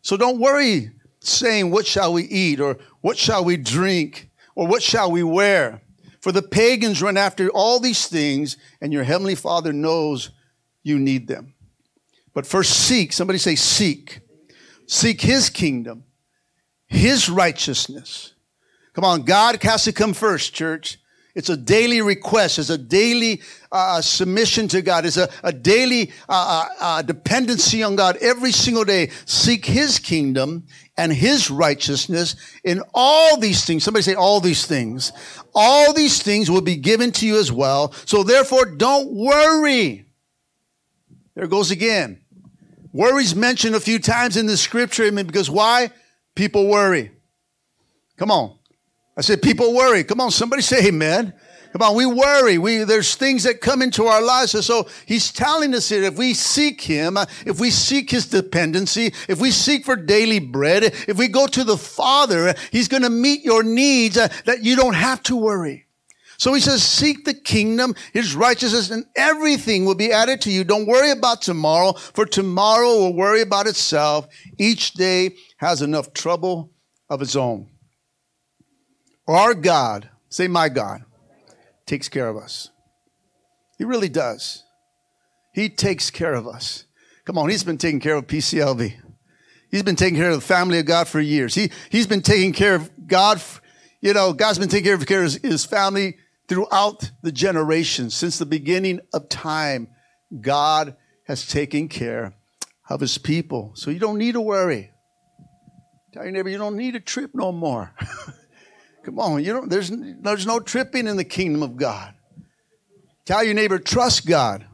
So 0.02 0.18
don't 0.18 0.40
worry 0.40 0.92
saying, 1.20 1.70
what 1.70 1.86
shall 1.86 2.14
we 2.14 2.24
eat 2.24 2.60
or 2.60 2.78
what 3.02 3.18
shall 3.18 3.44
we 3.44 3.58
drink 3.58 4.30
or 4.56 4.68
what 4.68 4.82
shall 4.82 5.12
we 5.12 5.22
wear? 5.22 5.82
For 6.28 6.34
the 6.34 6.42
pagans 6.42 7.02
run 7.02 7.16
after 7.16 7.48
all 7.52 7.80
these 7.80 8.06
things 8.08 8.58
and 8.82 8.92
your 8.92 9.06
heavenly 9.06 9.34
father 9.34 9.72
knows 9.72 10.32
you 10.84 11.00
need 11.00 11.30
them. 11.30 11.54
But 12.34 12.46
first 12.46 12.72
seek, 12.72 13.14
somebody 13.14 13.40
say 13.40 13.56
seek. 13.56 14.20
Seek 14.88 15.22
his 15.22 15.50
kingdom 15.50 16.04
his 16.86 17.30
righteousness. 17.30 18.34
Come 18.92 19.06
on, 19.06 19.22
God 19.22 19.64
has 19.64 19.86
to 19.86 19.94
come 19.94 20.14
first, 20.14 20.54
church. 20.54 20.98
It's 21.34 21.50
a 21.50 21.56
daily 21.56 22.02
request. 22.02 22.60
It's 22.60 22.72
a 22.72 22.78
daily 22.78 23.42
uh, 23.72 24.02
submission 24.02 24.68
to 24.70 24.82
God. 24.82 25.06
It's 25.06 25.16
a, 25.16 25.30
a 25.44 25.54
daily 25.54 26.12
uh, 26.28 26.66
uh, 26.68 26.68
uh, 26.82 27.02
dependency 27.04 27.84
on 27.84 27.96
God 27.96 28.18
every 28.18 28.52
single 28.52 28.84
day. 28.84 29.12
Seek 29.26 29.66
His 29.66 29.98
kingdom 29.98 30.66
and 30.98 31.14
His 31.14 31.50
righteousness 31.50 32.36
in 32.64 32.82
all 32.94 33.38
these 33.40 33.64
things. 33.66 33.84
Somebody 33.84 34.04
say 34.04 34.16
all 34.16 34.40
these 34.40 34.66
things. 34.66 35.12
All 35.54 35.94
these 35.94 36.22
things 36.22 36.50
will 36.50 36.62
be 36.62 36.76
given 36.76 37.12
to 37.14 37.28
you 37.28 37.40
as 37.40 37.52
well. 37.52 37.94
So 38.06 38.24
therefore, 38.24 38.66
don't 38.66 39.12
worry. 39.14 40.06
There 41.36 41.48
goes 41.48 41.72
again. 41.72 42.22
Worry's 42.92 43.36
mentioned 43.36 43.76
a 43.76 43.80
few 43.80 44.00
times 44.00 44.38
in 44.38 44.48
the 44.48 44.58
scripture. 44.58 45.04
I 45.04 45.12
mean, 45.12 45.28
because 45.28 45.50
why? 45.50 45.92
People 46.36 46.68
worry. 46.68 47.12
Come 48.18 48.32
on. 48.32 48.58
I 49.16 49.22
said, 49.22 49.42
people 49.42 49.74
worry. 49.76 50.04
Come 50.04 50.22
on, 50.22 50.32
somebody 50.32 50.62
say 50.62 50.88
amen. 50.88 51.34
Come 51.78 51.92
on, 51.92 51.96
we 51.96 52.08
worry. 52.08 52.58
We 52.58 52.86
there's 52.86 53.14
things 53.14 53.44
that 53.44 53.62
come 53.62 53.84
into 53.84 54.06
our 54.06 54.20
lives. 54.20 54.56
And 54.56 54.64
so 54.64 54.88
he's 55.06 55.32
telling 55.32 55.76
us 55.76 55.90
here, 55.90 56.02
if 56.02 56.18
we 56.18 56.34
seek 56.34 56.82
him, 56.82 57.20
if 57.46 57.60
we 57.60 57.70
seek 57.70 58.10
his 58.10 58.26
dependency, 58.26 59.14
if 59.30 59.40
we 59.40 59.52
seek 59.52 59.86
for 59.86 59.96
daily 59.96 60.40
bread, 60.40 60.86
if 60.86 61.20
we 61.20 61.28
go 61.28 61.46
to 61.46 61.64
the 61.64 61.78
Father, 61.78 62.56
he's 62.72 62.88
going 62.88 63.04
to 63.04 63.12
meet 63.12 63.44
your 63.44 63.62
needs 63.62 64.18
uh, 64.18 64.28
that 64.46 64.64
you 64.64 64.76
don't 64.76 64.96
have 64.96 65.22
to 65.24 65.36
worry. 65.36 65.86
So 66.40 66.56
he 66.56 66.62
says, 66.62 66.82
seek 66.82 67.26
the 67.26 67.36
kingdom, 67.36 67.94
his 68.12 68.34
righteousness, 68.34 68.90
and 68.90 69.06
everything 69.16 69.86
will 69.86 69.94
be 69.94 70.12
added 70.12 70.42
to 70.42 70.52
you. 70.52 70.64
Don't 70.64 70.88
worry 70.88 71.12
about 71.12 71.44
tomorrow, 71.44 71.94
for 71.94 72.26
tomorrow 72.26 72.88
will 72.88 73.14
worry 73.14 73.42
about 73.42 73.68
itself. 73.68 74.28
Each 74.58 74.94
day 74.94 75.36
has 75.58 75.84
enough 75.84 76.12
trouble 76.14 76.72
of 77.08 77.22
its 77.22 77.36
own. 77.36 77.70
Our 79.28 79.54
God, 79.54 80.10
say 80.30 80.48
my 80.48 80.70
God, 80.70 81.04
takes 81.88 82.10
care 82.10 82.28
of 82.28 82.38
us. 82.38 82.70
He 83.78 83.86
really 83.86 84.10
does. 84.10 84.64
He 85.54 85.70
takes 85.70 86.12
care 86.12 86.34
of 86.34 86.48
us. 86.48 86.84
Come 87.26 87.38
on, 87.38 87.50
he's 87.50 87.64
been 87.64 87.78
taking 87.78 88.00
care 88.00 88.16
of 88.16 88.28
PCLV. 88.28 88.94
He's 89.72 89.84
been 89.84 89.96
taking 89.96 90.18
care 90.18 90.30
of 90.30 90.36
the 90.36 90.46
family 90.46 90.80
of 90.80 90.86
God 90.86 91.08
for 91.08 91.20
years. 91.20 91.56
He, 91.56 91.72
he's 91.90 92.08
been 92.08 92.22
taking 92.22 92.54
care 92.54 92.76
of 92.76 92.90
God, 93.08 93.42
you 94.02 94.14
know, 94.14 94.34
God's 94.34 94.60
been 94.60 94.70
taking 94.70 94.86
care 95.06 95.24
of, 95.24 95.34
his 95.34 95.66
family 95.66 96.18
throughout 96.48 97.12
the 97.22 97.32
generations. 97.32 98.16
Since 98.16 98.38
the 98.38 98.46
beginning 98.46 99.02
of 99.14 99.30
time, 99.30 99.90
God 100.40 100.96
has 101.26 101.48
taken 101.48 101.90
care 101.90 102.34
of 102.90 103.02
his 103.02 103.18
people. 103.18 103.72
So 103.76 103.92
you 103.92 104.00
don't 104.00 104.18
need 104.18 104.34
to 104.34 104.42
worry. 104.42 104.92
Tell 106.14 106.24
your 106.24 106.32
neighbor, 106.32 106.50
you 106.50 106.58
don't 106.58 106.78
need 106.78 106.96
a 106.96 107.02
trip 107.02 107.32
no 107.34 107.52
more. 107.52 107.94
Come 109.08 109.20
on, 109.20 109.42
you 109.42 109.54
don't, 109.54 109.70
there's, 109.70 109.90
there's 109.90 110.46
no 110.46 110.60
tripping 110.60 111.08
in 111.08 111.16
the 111.16 111.24
kingdom 111.24 111.64
of 111.64 111.78
God. 111.78 112.14
Tell 113.24 113.42
your 113.42 113.54
neighbor, 113.54 113.80
trust 113.80 114.26
God. 114.28 114.68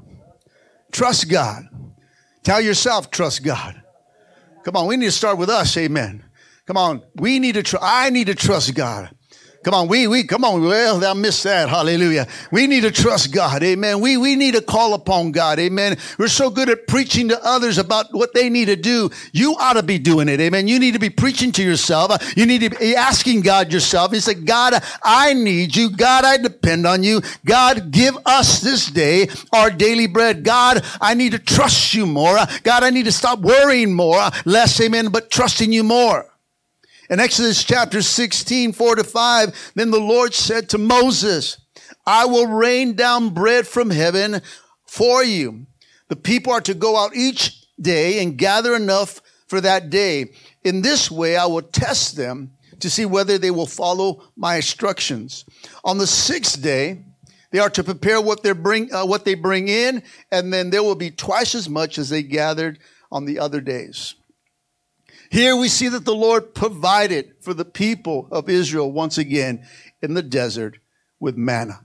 Trust 0.91 1.29
God. 1.29 1.67
Tell 2.41 2.59
yourself, 2.59 3.11
trust 3.11 3.43
God. 3.43 3.79
Come 4.63 4.75
on, 4.75 4.87
we 4.87 4.97
need 4.97 5.05
to 5.05 5.11
start 5.11 5.37
with 5.37 5.51
us, 5.51 5.77
amen. 5.77 6.25
Come 6.65 6.77
on, 6.77 7.03
we 7.13 7.37
need 7.37 7.53
to, 7.53 7.61
tr- 7.61 7.77
I 7.79 8.09
need 8.09 8.25
to 8.25 8.33
trust 8.33 8.73
God. 8.73 9.15
Come 9.63 9.73
on, 9.73 9.87
we, 9.87 10.07
we, 10.07 10.23
come 10.23 10.43
on. 10.43 10.61
Well, 10.61 11.03
I 11.05 11.13
missed 11.13 11.43
that. 11.45 11.69
Hallelujah. 11.69 12.27
We 12.51 12.67
need 12.67 12.81
to 12.81 12.91
trust 12.91 13.33
God. 13.33 13.63
Amen. 13.63 14.01
We, 14.01 14.17
we 14.17 14.35
need 14.35 14.55
to 14.55 14.61
call 14.61 14.93
upon 14.93 15.31
God. 15.31 15.57
Amen. 15.57 15.97
We're 16.19 16.27
so 16.27 16.49
good 16.49 16.69
at 16.69 16.85
preaching 16.87 17.29
to 17.29 17.45
others 17.45 17.77
about 17.77 18.07
what 18.11 18.33
they 18.33 18.49
need 18.49 18.65
to 18.65 18.75
do. 18.75 19.09
You 19.31 19.55
ought 19.55 19.73
to 19.73 19.83
be 19.83 19.99
doing 19.99 20.27
it. 20.27 20.41
Amen. 20.41 20.67
You 20.67 20.79
need 20.79 20.93
to 20.93 20.99
be 20.99 21.09
preaching 21.09 21.53
to 21.53 21.63
yourself. 21.63 22.35
You 22.35 22.45
need 22.45 22.59
to 22.59 22.69
be 22.71 22.95
asking 22.95 23.41
God 23.41 23.71
yourself. 23.71 24.11
He 24.11 24.19
said, 24.19 24.45
God, 24.45 24.83
I 25.01 25.33
need 25.33 25.75
you. 25.75 25.89
God, 25.89 26.25
I 26.25 26.37
depend 26.37 26.85
on 26.85 27.03
you. 27.03 27.21
God, 27.45 27.91
give 27.91 28.17
us 28.25 28.59
this 28.59 28.87
day 28.87 29.29
our 29.53 29.69
daily 29.69 30.07
bread. 30.07 30.43
God, 30.43 30.83
I 30.99 31.13
need 31.13 31.31
to 31.31 31.39
trust 31.39 31.93
you 31.93 32.05
more. 32.05 32.37
God, 32.63 32.83
I 32.83 32.89
need 32.89 33.05
to 33.05 33.11
stop 33.11 33.39
worrying 33.39 33.93
more, 33.93 34.29
less, 34.45 34.79
amen, 34.81 35.09
but 35.09 35.31
trusting 35.31 35.71
you 35.71 35.83
more. 35.83 36.32
In 37.13 37.19
Exodus 37.19 37.63
chapter 37.63 38.01
16, 38.01 38.73
4 38.73 38.95
to 38.95 39.03
5, 39.03 39.73
then 39.75 39.91
the 39.91 39.99
Lord 39.99 40.33
said 40.33 40.67
to 40.69 40.79
Moses, 40.79 41.59
I 42.07 42.25
will 42.25 42.47
rain 42.47 42.95
down 42.95 43.29
bread 43.29 43.67
from 43.67 43.91
heaven 43.91 44.41
for 44.87 45.23
you. 45.23 45.67
The 46.07 46.15
people 46.15 46.53
are 46.53 46.61
to 46.61 46.73
go 46.73 46.97
out 46.97 47.15
each 47.15 47.67
day 47.79 48.23
and 48.23 48.35
gather 48.35 48.75
enough 48.75 49.21
for 49.45 49.61
that 49.61 49.91
day. 49.91 50.31
In 50.63 50.81
this 50.81 51.11
way, 51.11 51.37
I 51.37 51.45
will 51.45 51.61
test 51.61 52.15
them 52.15 52.53
to 52.79 52.89
see 52.89 53.05
whether 53.05 53.37
they 53.37 53.51
will 53.51 53.67
follow 53.67 54.23
my 54.35 54.55
instructions. 54.55 55.45
On 55.83 55.99
the 55.99 56.07
sixth 56.07 56.63
day, 56.63 57.05
they 57.51 57.59
are 57.59 57.69
to 57.69 57.83
prepare 57.83 58.21
what 58.21 58.41
they 58.41 58.53
bring, 58.53 58.91
uh, 58.91 59.05
what 59.05 59.23
they 59.23 59.35
bring 59.35 59.67
in, 59.67 60.01
and 60.31 60.51
then 60.51 60.71
there 60.71 60.81
will 60.81 60.95
be 60.95 61.11
twice 61.11 61.53
as 61.53 61.69
much 61.69 61.99
as 61.99 62.09
they 62.09 62.23
gathered 62.23 62.79
on 63.11 63.25
the 63.25 63.37
other 63.37 63.61
days. 63.61 64.15
Here 65.33 65.55
we 65.55 65.67
see 65.67 65.87
that 65.87 66.05
the 66.05 66.13
Lord 66.13 66.53
provided 66.53 67.33
for 67.41 67.55
the 67.55 67.65
people 67.65 68.27
of 68.31 68.49
Israel 68.49 68.91
once 68.91 69.17
again 69.17 69.65
in 70.03 70.13
the 70.13 70.21
desert 70.21 70.77
with 71.19 71.35
manna. 71.35 71.83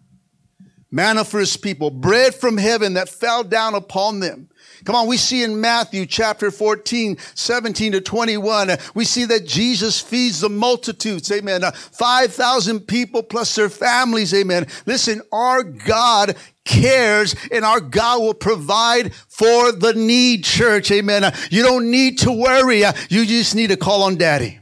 Manna 0.90 1.24
for 1.24 1.40
his 1.40 1.56
people, 1.56 1.90
bread 1.90 2.34
from 2.34 2.58
heaven 2.58 2.92
that 2.92 3.08
fell 3.08 3.42
down 3.42 3.74
upon 3.74 4.20
them. 4.20 4.50
Come 4.84 4.94
on, 4.94 5.06
we 5.06 5.16
see 5.16 5.42
in 5.42 5.62
Matthew 5.62 6.04
chapter 6.04 6.50
14, 6.50 7.16
17 7.34 7.92
to 7.92 8.02
21, 8.02 8.68
uh, 8.68 8.76
we 8.94 9.06
see 9.06 9.24
that 9.24 9.46
Jesus 9.46 9.98
feeds 9.98 10.40
the 10.40 10.50
multitudes. 10.50 11.32
Amen. 11.32 11.64
Uh, 11.64 11.70
5,000 11.70 12.80
people 12.80 13.22
plus 13.22 13.54
their 13.54 13.70
families. 13.70 14.34
Amen. 14.34 14.66
Listen, 14.84 15.22
our 15.32 15.62
God 15.62 16.36
cares 16.68 17.34
and 17.50 17.64
our 17.64 17.80
God 17.80 18.20
will 18.20 18.34
provide 18.34 19.14
for 19.14 19.72
the 19.72 19.94
need, 19.94 20.44
church. 20.44 20.90
Amen. 20.92 21.24
Uh, 21.24 21.34
you 21.50 21.62
don't 21.62 21.90
need 21.90 22.18
to 22.18 22.32
worry. 22.32 22.84
Uh, 22.84 22.92
you 23.08 23.26
just 23.26 23.56
need 23.56 23.70
to 23.70 23.76
call 23.76 24.02
on 24.02 24.16
daddy. 24.16 24.60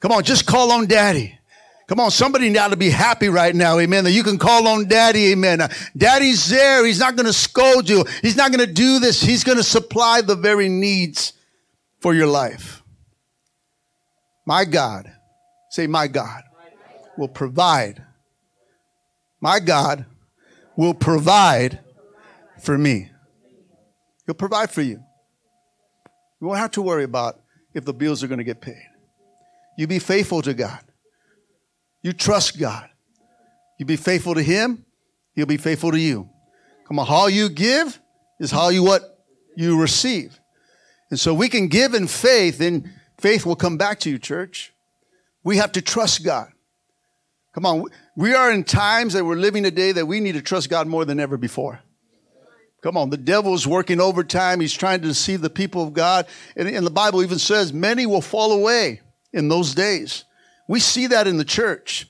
Come 0.00 0.12
on, 0.12 0.22
just 0.22 0.46
call 0.46 0.72
on 0.72 0.86
daddy. 0.86 1.38
Come 1.88 2.00
on, 2.00 2.10
somebody 2.10 2.48
now 2.48 2.68
to 2.68 2.76
be 2.76 2.88
happy 2.88 3.28
right 3.28 3.54
now, 3.54 3.78
amen, 3.78 4.04
that 4.04 4.12
you 4.12 4.22
can 4.22 4.38
call 4.38 4.66
on 4.66 4.86
daddy, 4.86 5.32
amen. 5.32 5.60
Daddy's 5.94 6.48
there. 6.48 6.86
He's 6.86 7.00
not 7.00 7.16
going 7.16 7.26
to 7.26 7.32
scold 7.34 7.88
you. 7.88 8.04
He's 8.22 8.36
not 8.36 8.50
going 8.50 8.66
to 8.66 8.72
do 8.72 8.98
this. 8.98 9.20
He's 9.20 9.44
going 9.44 9.58
to 9.58 9.64
supply 9.64 10.22
the 10.22 10.36
very 10.36 10.68
needs 10.68 11.34
for 12.00 12.14
your 12.14 12.28
life. 12.28 12.82
My 14.46 14.64
God, 14.64 15.12
say, 15.70 15.86
my 15.86 16.06
God 16.06 16.44
will 17.18 17.28
provide. 17.28 18.02
My 19.40 19.60
God 19.60 20.06
will 20.76 20.94
provide 20.94 21.80
for 22.60 22.76
me. 22.76 23.10
He'll 24.26 24.34
provide 24.34 24.70
for 24.70 24.82
you. 24.82 25.02
You 26.40 26.46
won't 26.46 26.58
have 26.58 26.70
to 26.72 26.82
worry 26.82 27.04
about 27.04 27.40
if 27.74 27.84
the 27.84 27.94
bills 27.94 28.22
are 28.22 28.28
going 28.28 28.38
to 28.38 28.44
get 28.44 28.60
paid. 28.60 28.88
You 29.76 29.86
be 29.86 29.98
faithful 29.98 30.42
to 30.42 30.54
God. 30.54 30.80
You 32.02 32.12
trust 32.12 32.58
God. 32.58 32.88
You 33.78 33.86
be 33.86 33.96
faithful 33.96 34.34
to 34.34 34.42
Him, 34.42 34.84
He'll 35.34 35.46
be 35.46 35.56
faithful 35.56 35.90
to 35.90 35.98
you. 35.98 36.28
Come 36.86 36.98
on, 36.98 37.06
how 37.06 37.26
you 37.26 37.48
give 37.48 38.00
is 38.38 38.50
how 38.50 38.68
you 38.68 38.82
what 38.82 39.24
you 39.56 39.80
receive. 39.80 40.38
And 41.10 41.18
so 41.18 41.34
we 41.34 41.48
can 41.48 41.68
give 41.68 41.94
in 41.94 42.06
faith, 42.06 42.60
and 42.60 42.90
faith 43.18 43.44
will 43.44 43.56
come 43.56 43.76
back 43.76 44.00
to 44.00 44.10
you, 44.10 44.18
church. 44.18 44.72
We 45.42 45.56
have 45.56 45.72
to 45.72 45.82
trust 45.82 46.24
God. 46.24 46.51
Come 47.52 47.66
on, 47.66 47.84
we 48.16 48.34
are 48.34 48.50
in 48.50 48.64
times 48.64 49.12
that 49.12 49.24
we're 49.24 49.36
living 49.36 49.62
today 49.62 49.92
that 49.92 50.06
we 50.06 50.20
need 50.20 50.32
to 50.32 50.42
trust 50.42 50.70
God 50.70 50.86
more 50.86 51.04
than 51.04 51.20
ever 51.20 51.36
before. 51.36 51.80
Come 52.82 52.96
on, 52.96 53.10
the 53.10 53.16
devil 53.16 53.54
is 53.54 53.66
working 53.66 54.00
overtime. 54.00 54.58
He's 54.58 54.72
trying 54.72 55.02
to 55.02 55.08
deceive 55.08 55.40
the 55.40 55.50
people 55.50 55.84
of 55.84 55.92
God. 55.92 56.26
And, 56.56 56.68
and 56.68 56.84
the 56.84 56.90
Bible 56.90 57.22
even 57.22 57.38
says 57.38 57.72
many 57.72 58.06
will 58.06 58.22
fall 58.22 58.52
away 58.52 59.00
in 59.32 59.48
those 59.48 59.74
days. 59.74 60.24
We 60.68 60.80
see 60.80 61.08
that 61.08 61.26
in 61.26 61.36
the 61.36 61.44
church. 61.44 62.08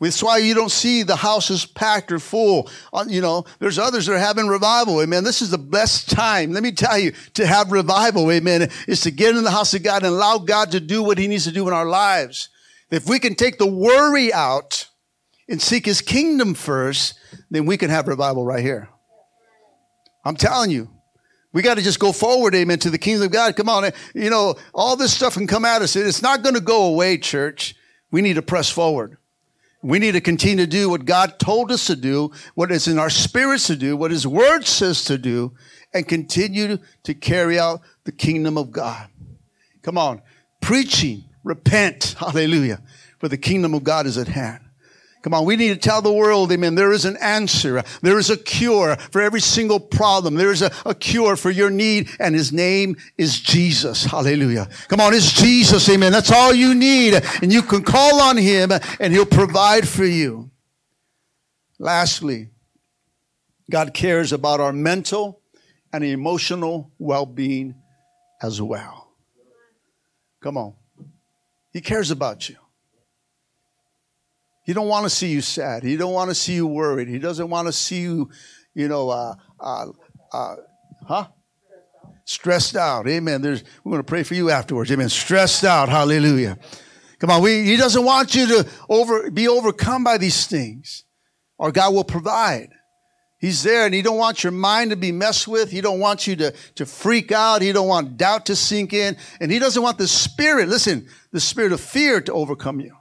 That's 0.00 0.22
why 0.22 0.38
you 0.38 0.54
don't 0.54 0.70
see 0.70 1.02
the 1.02 1.16
houses 1.16 1.64
packed 1.64 2.12
or 2.12 2.18
full. 2.18 2.68
Uh, 2.92 3.04
you 3.08 3.20
know, 3.20 3.44
there's 3.58 3.78
others 3.78 4.06
that 4.06 4.14
are 4.14 4.18
having 4.18 4.48
revival. 4.48 5.00
Amen. 5.00 5.24
This 5.24 5.40
is 5.40 5.50
the 5.50 5.58
best 5.58 6.10
time. 6.10 6.52
Let 6.52 6.62
me 6.62 6.72
tell 6.72 6.98
you, 6.98 7.12
to 7.34 7.46
have 7.46 7.72
revival. 7.72 8.30
Amen. 8.30 8.70
Is 8.86 9.00
to 9.02 9.10
get 9.10 9.34
in 9.34 9.44
the 9.44 9.50
house 9.50 9.72
of 9.72 9.82
God 9.82 10.02
and 10.02 10.14
allow 10.14 10.38
God 10.38 10.72
to 10.72 10.80
do 10.80 11.02
what 11.02 11.16
he 11.16 11.26
needs 11.26 11.44
to 11.44 11.52
do 11.52 11.66
in 11.68 11.72
our 11.72 11.86
lives. 11.86 12.50
If 12.90 13.08
we 13.08 13.18
can 13.18 13.34
take 13.34 13.58
the 13.58 13.66
worry 13.66 14.32
out 14.32 14.88
and 15.48 15.60
seek 15.60 15.86
his 15.86 16.00
kingdom 16.00 16.54
first, 16.54 17.14
then 17.50 17.66
we 17.66 17.76
can 17.76 17.90
have 17.90 18.08
revival 18.08 18.44
right 18.44 18.62
here. 18.62 18.88
I'm 20.24 20.36
telling 20.36 20.70
you. 20.70 20.90
We 21.52 21.62
got 21.62 21.76
to 21.76 21.82
just 21.82 22.00
go 22.00 22.10
forward, 22.10 22.54
amen, 22.56 22.80
to 22.80 22.90
the 22.90 22.98
kingdom 22.98 23.26
of 23.26 23.30
God. 23.30 23.54
Come 23.54 23.68
on. 23.68 23.84
Eh, 23.84 23.90
you 24.12 24.28
know, 24.28 24.56
all 24.74 24.96
this 24.96 25.14
stuff 25.14 25.34
can 25.34 25.46
come 25.46 25.64
at 25.64 25.82
us. 25.82 25.94
It's 25.94 26.20
not 26.20 26.42
going 26.42 26.56
to 26.56 26.60
go 26.60 26.86
away, 26.86 27.16
church. 27.16 27.76
We 28.10 28.22
need 28.22 28.34
to 28.34 28.42
press 28.42 28.68
forward. 28.68 29.18
We 29.80 30.00
need 30.00 30.12
to 30.12 30.20
continue 30.20 30.64
to 30.64 30.70
do 30.70 30.88
what 30.88 31.04
God 31.04 31.38
told 31.38 31.70
us 31.70 31.86
to 31.86 31.94
do, 31.94 32.32
what 32.54 32.72
is 32.72 32.88
in 32.88 32.98
our 32.98 33.10
spirits 33.10 33.68
to 33.68 33.76
do, 33.76 33.96
what 33.96 34.10
His 34.10 34.26
Word 34.26 34.66
says 34.66 35.04
to 35.04 35.16
do, 35.16 35.52
and 35.92 36.08
continue 36.08 36.78
to 37.04 37.14
carry 37.14 37.58
out 37.58 37.82
the 38.02 38.12
kingdom 38.12 38.58
of 38.58 38.72
God. 38.72 39.08
Come 39.82 39.96
on. 39.96 40.22
Preaching, 40.60 41.24
repent, 41.44 42.16
hallelujah, 42.18 42.82
for 43.18 43.28
the 43.28 43.36
kingdom 43.36 43.74
of 43.74 43.84
God 43.84 44.06
is 44.06 44.18
at 44.18 44.28
hand. 44.28 44.60
Come 45.24 45.32
on, 45.32 45.46
we 45.46 45.56
need 45.56 45.70
to 45.70 45.76
tell 45.76 46.02
the 46.02 46.12
world, 46.12 46.52
amen, 46.52 46.74
there 46.74 46.92
is 46.92 47.06
an 47.06 47.16
answer. 47.16 47.82
There 48.02 48.18
is 48.18 48.28
a 48.28 48.36
cure 48.36 48.96
for 48.96 49.22
every 49.22 49.40
single 49.40 49.80
problem. 49.80 50.34
There 50.34 50.52
is 50.52 50.60
a, 50.60 50.70
a, 50.84 50.94
cure 50.94 51.34
for 51.36 51.50
your 51.50 51.70
need, 51.70 52.10
and 52.20 52.34
his 52.34 52.52
name 52.52 52.96
is 53.16 53.40
Jesus. 53.40 54.04
Hallelujah. 54.04 54.68
Come 54.88 55.00
on, 55.00 55.14
it's 55.14 55.32
Jesus, 55.32 55.88
amen. 55.88 56.12
That's 56.12 56.30
all 56.30 56.52
you 56.52 56.74
need. 56.74 57.14
And 57.40 57.50
you 57.50 57.62
can 57.62 57.82
call 57.82 58.20
on 58.20 58.36
him, 58.36 58.70
and 59.00 59.14
he'll 59.14 59.24
provide 59.24 59.88
for 59.88 60.04
you. 60.04 60.50
Lastly, 61.78 62.50
God 63.70 63.94
cares 63.94 64.30
about 64.30 64.60
our 64.60 64.74
mental 64.74 65.40
and 65.90 66.04
emotional 66.04 66.92
well 66.98 67.24
being 67.24 67.76
as 68.42 68.60
well. 68.60 69.08
Come 70.42 70.58
on. 70.58 70.74
He 71.74 71.80
cares 71.80 72.12
about 72.12 72.48
you. 72.48 72.56
He 74.64 74.72
don't 74.72 74.88
want 74.88 75.04
to 75.04 75.10
see 75.10 75.28
you 75.28 75.42
sad. 75.42 75.82
He 75.82 75.96
don't 75.96 76.14
want 76.14 76.30
to 76.30 76.34
see 76.34 76.54
you 76.54 76.66
worried. 76.66 77.08
He 77.08 77.18
doesn't 77.18 77.50
want 77.50 77.66
to 77.66 77.72
see 77.72 78.00
you, 78.00 78.30
you 78.74 78.88
know, 78.88 79.10
uh, 79.10 79.34
uh, 79.60 79.86
uh, 80.32 80.56
huh? 81.06 81.26
Stressed 82.24 82.76
out. 82.76 83.06
Amen. 83.06 83.42
There's, 83.42 83.64
we're 83.82 83.90
going 83.90 84.02
to 84.02 84.08
pray 84.08 84.22
for 84.22 84.34
you 84.34 84.48
afterwards. 84.50 84.90
Amen. 84.90 85.10
Stressed 85.10 85.64
out. 85.64 85.90
Hallelujah. 85.90 86.56
Come 87.18 87.28
on. 87.28 87.42
We, 87.42 87.64
he 87.64 87.76
doesn't 87.76 88.04
want 88.04 88.34
you 88.34 88.46
to 88.46 88.68
over, 88.88 89.30
be 89.30 89.48
overcome 89.48 90.04
by 90.04 90.16
these 90.16 90.46
things 90.46 91.04
or 91.58 91.72
God 91.72 91.92
will 91.92 92.04
provide. 92.04 92.70
He's 93.44 93.62
there 93.62 93.84
and 93.84 93.94
he 93.94 94.00
don't 94.00 94.16
want 94.16 94.42
your 94.42 94.52
mind 94.52 94.88
to 94.88 94.96
be 94.96 95.12
messed 95.12 95.46
with. 95.46 95.70
He 95.70 95.82
don't 95.82 96.00
want 96.00 96.26
you 96.26 96.34
to, 96.36 96.54
to 96.76 96.86
freak 96.86 97.30
out. 97.30 97.60
He 97.60 97.72
don't 97.72 97.86
want 97.86 98.16
doubt 98.16 98.46
to 98.46 98.56
sink 98.56 98.94
in. 98.94 99.18
And 99.38 99.52
he 99.52 99.58
doesn't 99.58 99.82
want 99.82 99.98
the 99.98 100.08
spirit, 100.08 100.66
listen, 100.70 101.08
the 101.30 101.40
spirit 101.40 101.72
of 101.72 101.82
fear 101.82 102.22
to 102.22 102.32
overcome 102.32 102.80
you. 102.80 102.96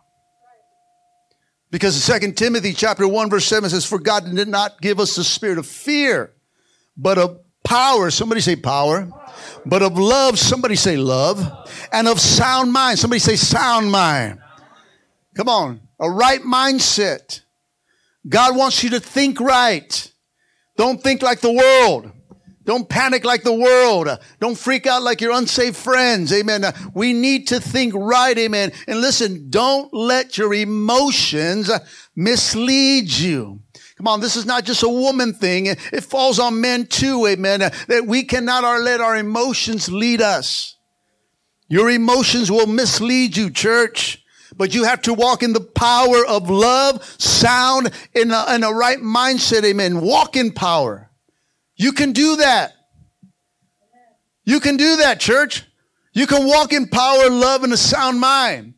Because 1.72 2.06
2 2.06 2.34
Timothy 2.34 2.74
chapter 2.74 3.08
1 3.08 3.30
verse 3.30 3.46
7 3.46 3.70
says, 3.70 3.86
For 3.86 4.00
God 4.00 4.36
did 4.36 4.50
not 4.50 4.82
give 4.82 5.00
us 5.00 5.16
the 5.16 5.24
spirit 5.24 5.60
of 5.60 5.66
fear, 5.66 6.34
but 6.98 7.18
of 7.18 7.40
power. 7.64 8.12
Somebody 8.12 8.42
say 8.42 8.58
power. 8.58 9.10
But 9.66 9.82
of 9.82 9.98
love. 9.98 10.38
Somebody 10.38 10.76
say 10.76 10.98
love. 10.98 11.40
And 11.94 12.10
of 12.10 12.20
sound 12.20 12.74
mind. 12.74 13.00
Somebody 13.00 13.20
say 13.20 13.38
sound 13.38 13.90
mind. 13.94 14.40
Come 15.36 15.48
on. 15.48 15.80
A 16.02 16.12
right 16.12 16.42
mindset. 16.42 17.44
God 18.28 18.58
wants 18.58 18.84
you 18.84 18.90
to 18.90 19.00
think 19.00 19.40
right. 19.40 20.10
Don't 20.76 21.02
think 21.02 21.22
like 21.22 21.42
the 21.42 21.52
world. 21.52 22.12
Don't 22.66 22.88
panic 22.88 23.26
like 23.26 23.44
the 23.44 23.54
world. 23.54 24.08
Don't 24.40 24.58
freak 24.58 24.88
out 24.88 25.04
like 25.04 25.20
your 25.20 25.34
unsafe 25.34 25.76
friends. 25.76 26.32
Amen. 26.32 26.64
We 26.94 27.12
need 27.12 27.48
to 27.48 27.60
think 27.60 27.94
right. 27.94 28.38
Amen. 28.38 28.72
And 28.88 29.02
listen, 29.02 29.50
don't 29.50 29.94
let 29.94 30.38
your 30.38 30.54
emotions 30.54 31.70
mislead 32.16 33.12
you. 33.12 33.60
Come 33.98 34.08
on, 34.08 34.22
this 34.22 34.36
is 34.36 34.46
not 34.46 34.64
just 34.64 34.82
a 34.82 34.90
woman 34.90 35.34
thing. 35.34 35.68
It 35.68 36.04
falls 36.04 36.40
on 36.40 36.62
men 36.62 36.86
too. 36.88 37.28
Amen. 37.28 37.60
That 37.60 38.06
we 38.08 38.24
cannot 38.24 38.64
let 38.82 39.02
our 39.02 39.18
emotions 39.18 39.90
lead 39.90 40.22
us. 40.22 40.78
Your 41.68 41.90
emotions 41.90 42.50
will 42.50 42.68
mislead 42.68 43.36
you, 43.36 43.50
church. 43.50 44.23
But 44.56 44.74
you 44.74 44.84
have 44.84 45.02
to 45.04 45.14
walk 45.14 45.44
in 45.44 45.54
the 45.54 45.62
power 45.62 46.26
of 46.26 46.50
love, 46.50 47.04
sound, 47.20 47.92
in 48.14 48.32
a, 48.32 48.56
in 48.56 48.64
a 48.64 48.72
right 48.72 49.00
mindset. 49.00 49.64
Amen. 49.64 50.02
Walk 50.02 50.36
in 50.36 50.52
power. 50.52 51.10
You 51.76 51.92
can 51.92 52.12
do 52.12 52.38
that. 52.38 52.74
You 54.46 54.60
can 54.60 54.78
do 54.78 54.98
that, 54.98 55.20
church. 55.20 55.66
You 56.14 56.28
can 56.28 56.46
walk 56.48 56.74
in 56.74 56.88
power, 56.88 57.30
love, 57.30 57.64
and 57.64 57.74
a 57.74 57.78
sound 57.78 58.20
mind. 58.20 58.76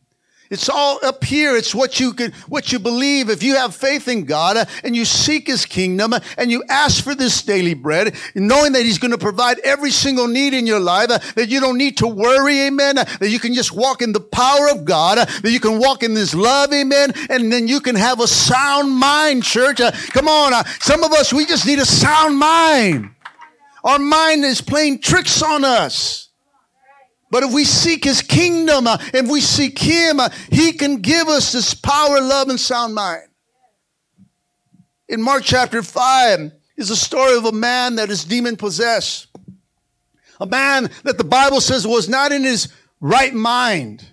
It's 0.50 0.68
all 0.68 0.98
up 1.04 1.24
here. 1.24 1.56
It's 1.56 1.74
what 1.74 1.98
you 1.98 2.12
can, 2.12 2.32
what 2.48 2.72
you 2.72 2.78
believe. 2.78 3.30
If 3.30 3.42
you 3.42 3.56
have 3.56 3.74
faith 3.74 4.08
in 4.08 4.24
God 4.24 4.56
uh, 4.56 4.64
and 4.84 4.94
you 4.94 5.04
seek 5.04 5.46
His 5.46 5.66
kingdom 5.66 6.12
uh, 6.12 6.20
and 6.38 6.50
you 6.50 6.62
ask 6.68 7.02
for 7.02 7.14
this 7.14 7.42
daily 7.42 7.74
bread, 7.74 8.14
knowing 8.34 8.72
that 8.72 8.82
He's 8.82 8.98
going 8.98 9.10
to 9.10 9.18
provide 9.18 9.58
every 9.60 9.90
single 9.90 10.28
need 10.28 10.54
in 10.54 10.66
your 10.66 10.80
life, 10.80 11.10
uh, 11.10 11.18
that 11.34 11.48
you 11.48 11.60
don't 11.60 11.78
need 11.78 11.96
to 11.98 12.06
worry, 12.06 12.62
amen, 12.62 12.96
that 12.96 13.28
you 13.28 13.38
can 13.38 13.54
just 13.54 13.72
walk 13.72 14.02
in 14.02 14.12
the 14.12 14.20
power 14.20 14.68
of 14.70 14.84
God, 14.84 15.18
that 15.18 15.50
you 15.50 15.60
can 15.60 15.78
walk 15.78 16.02
in 16.02 16.14
this 16.14 16.34
love, 16.34 16.72
amen, 16.72 17.12
and 17.30 17.52
then 17.52 17.68
you 17.68 17.80
can 17.80 17.96
have 17.96 18.20
a 18.20 18.26
sound 18.26 18.92
mind, 18.92 19.42
church. 19.42 19.80
Come 20.12 20.28
on. 20.28 20.64
Some 20.80 21.02
of 21.02 21.12
us, 21.12 21.32
we 21.32 21.46
just 21.46 21.66
need 21.66 21.78
a 21.78 21.86
sound 21.86 22.38
mind. 22.38 23.10
Our 23.84 23.98
mind 23.98 24.44
is 24.44 24.60
playing 24.60 25.00
tricks 25.00 25.42
on 25.42 25.64
us. 25.64 26.25
But 27.30 27.42
if 27.42 27.52
we 27.52 27.64
seek 27.64 28.04
his 28.04 28.22
kingdom, 28.22 28.86
uh, 28.86 28.98
if 29.12 29.28
we 29.28 29.40
seek 29.40 29.78
him, 29.78 30.20
uh, 30.20 30.28
he 30.50 30.72
can 30.72 31.00
give 31.00 31.28
us 31.28 31.52
this 31.52 31.74
power, 31.74 32.20
love, 32.20 32.48
and 32.48 32.58
sound 32.58 32.94
mind. 32.94 33.28
In 35.08 35.20
Mark 35.20 35.42
chapter 35.44 35.82
5 35.82 36.52
is 36.76 36.90
a 36.90 36.96
story 36.96 37.36
of 37.36 37.44
a 37.44 37.52
man 37.52 37.96
that 37.96 38.10
is 38.10 38.24
demon 38.24 38.56
possessed. 38.56 39.28
A 40.40 40.46
man 40.46 40.90
that 41.04 41.18
the 41.18 41.24
Bible 41.24 41.60
says 41.60 41.86
was 41.86 42.08
not 42.08 42.30
in 42.30 42.44
his 42.44 42.68
right 43.00 43.34
mind. 43.34 44.04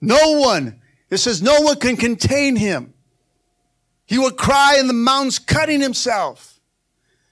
No 0.00 0.38
one, 0.40 0.80
it 1.10 1.18
says, 1.18 1.42
no 1.42 1.60
one 1.60 1.78
can 1.78 1.96
contain 1.96 2.56
him. 2.56 2.94
He 4.06 4.18
would 4.18 4.36
cry 4.36 4.76
in 4.78 4.88
the 4.88 4.92
mountains, 4.92 5.38
cutting 5.38 5.80
himself 5.80 6.60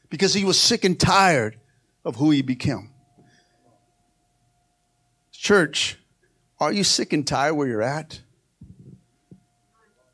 because 0.08 0.34
he 0.34 0.44
was 0.44 0.58
sick 0.58 0.84
and 0.84 0.98
tired 0.98 1.58
of 2.04 2.16
who 2.16 2.30
he 2.30 2.42
became. 2.42 2.89
Church, 5.40 5.96
are 6.58 6.70
you 6.70 6.84
sick 6.84 7.14
and 7.14 7.26
tired 7.26 7.54
where 7.54 7.66
you're 7.66 7.80
at? 7.80 8.20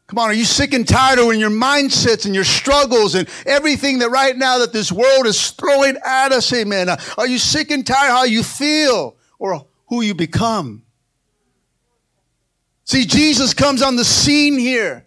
Come 0.07 0.21
on, 0.21 0.31
are 0.31 0.35
you 0.35 0.45
sick 0.45 0.73
and 0.73 0.87
tired 0.87 1.19
of 1.19 1.27
when 1.27 1.41
your 1.41 1.51
mindsets 1.51 2.27
and 2.27 2.35
your 2.35 2.45
struggles 2.45 3.17
and 3.17 3.29
everything 3.45 3.99
that 3.99 4.11
right 4.11 4.37
now 4.37 4.59
that 4.59 4.73
this 4.73 4.93
world 4.93 5.27
is 5.27 5.51
throwing 5.51 5.97
at 6.05 6.31
us, 6.31 6.53
amen? 6.53 6.89
Are 7.19 7.27
you 7.27 7.39
sick 7.39 7.73
and 7.73 7.85
tired 7.85 8.11
how 8.11 8.23
you 8.23 8.45
feel 8.45 9.17
or 9.41 9.67
who 9.89 10.03
you 10.03 10.15
become? 10.15 10.85
See, 12.85 13.05
Jesus 13.05 13.53
comes 13.53 13.83
on 13.83 13.97
the 13.97 14.05
scene 14.05 14.57
here. 14.57 15.07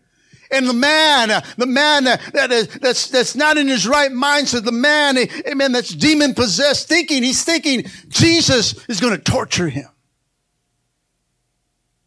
And 0.51 0.67
the 0.67 0.73
man, 0.73 1.29
the 1.55 1.65
man 1.65 2.03
that 2.03 2.51
is, 2.51 2.67
that's, 2.67 3.07
that's 3.07 3.35
not 3.37 3.57
in 3.57 3.69
his 3.69 3.87
right 3.87 4.11
mindset, 4.11 4.65
the 4.65 4.73
man, 4.73 5.17
amen, 5.47 5.71
that's 5.71 5.95
demon 5.95 6.33
possessed, 6.33 6.89
thinking, 6.89 7.23
he's 7.23 7.45
thinking 7.45 7.85
Jesus 8.09 8.85
is 8.89 8.99
going 8.99 9.15
to 9.15 9.23
torture 9.23 9.69
him. 9.69 9.87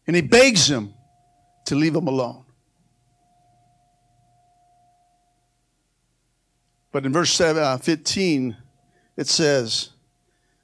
And 0.07 0.15
he 0.15 0.21
begs 0.21 0.69
him 0.69 0.93
to 1.65 1.75
leave 1.75 1.95
him 1.95 2.07
alone. 2.07 2.43
But 6.91 7.05
in 7.05 7.13
verse 7.13 7.39
uh, 7.41 7.77
15, 7.77 8.55
it 9.17 9.27
says, 9.27 9.89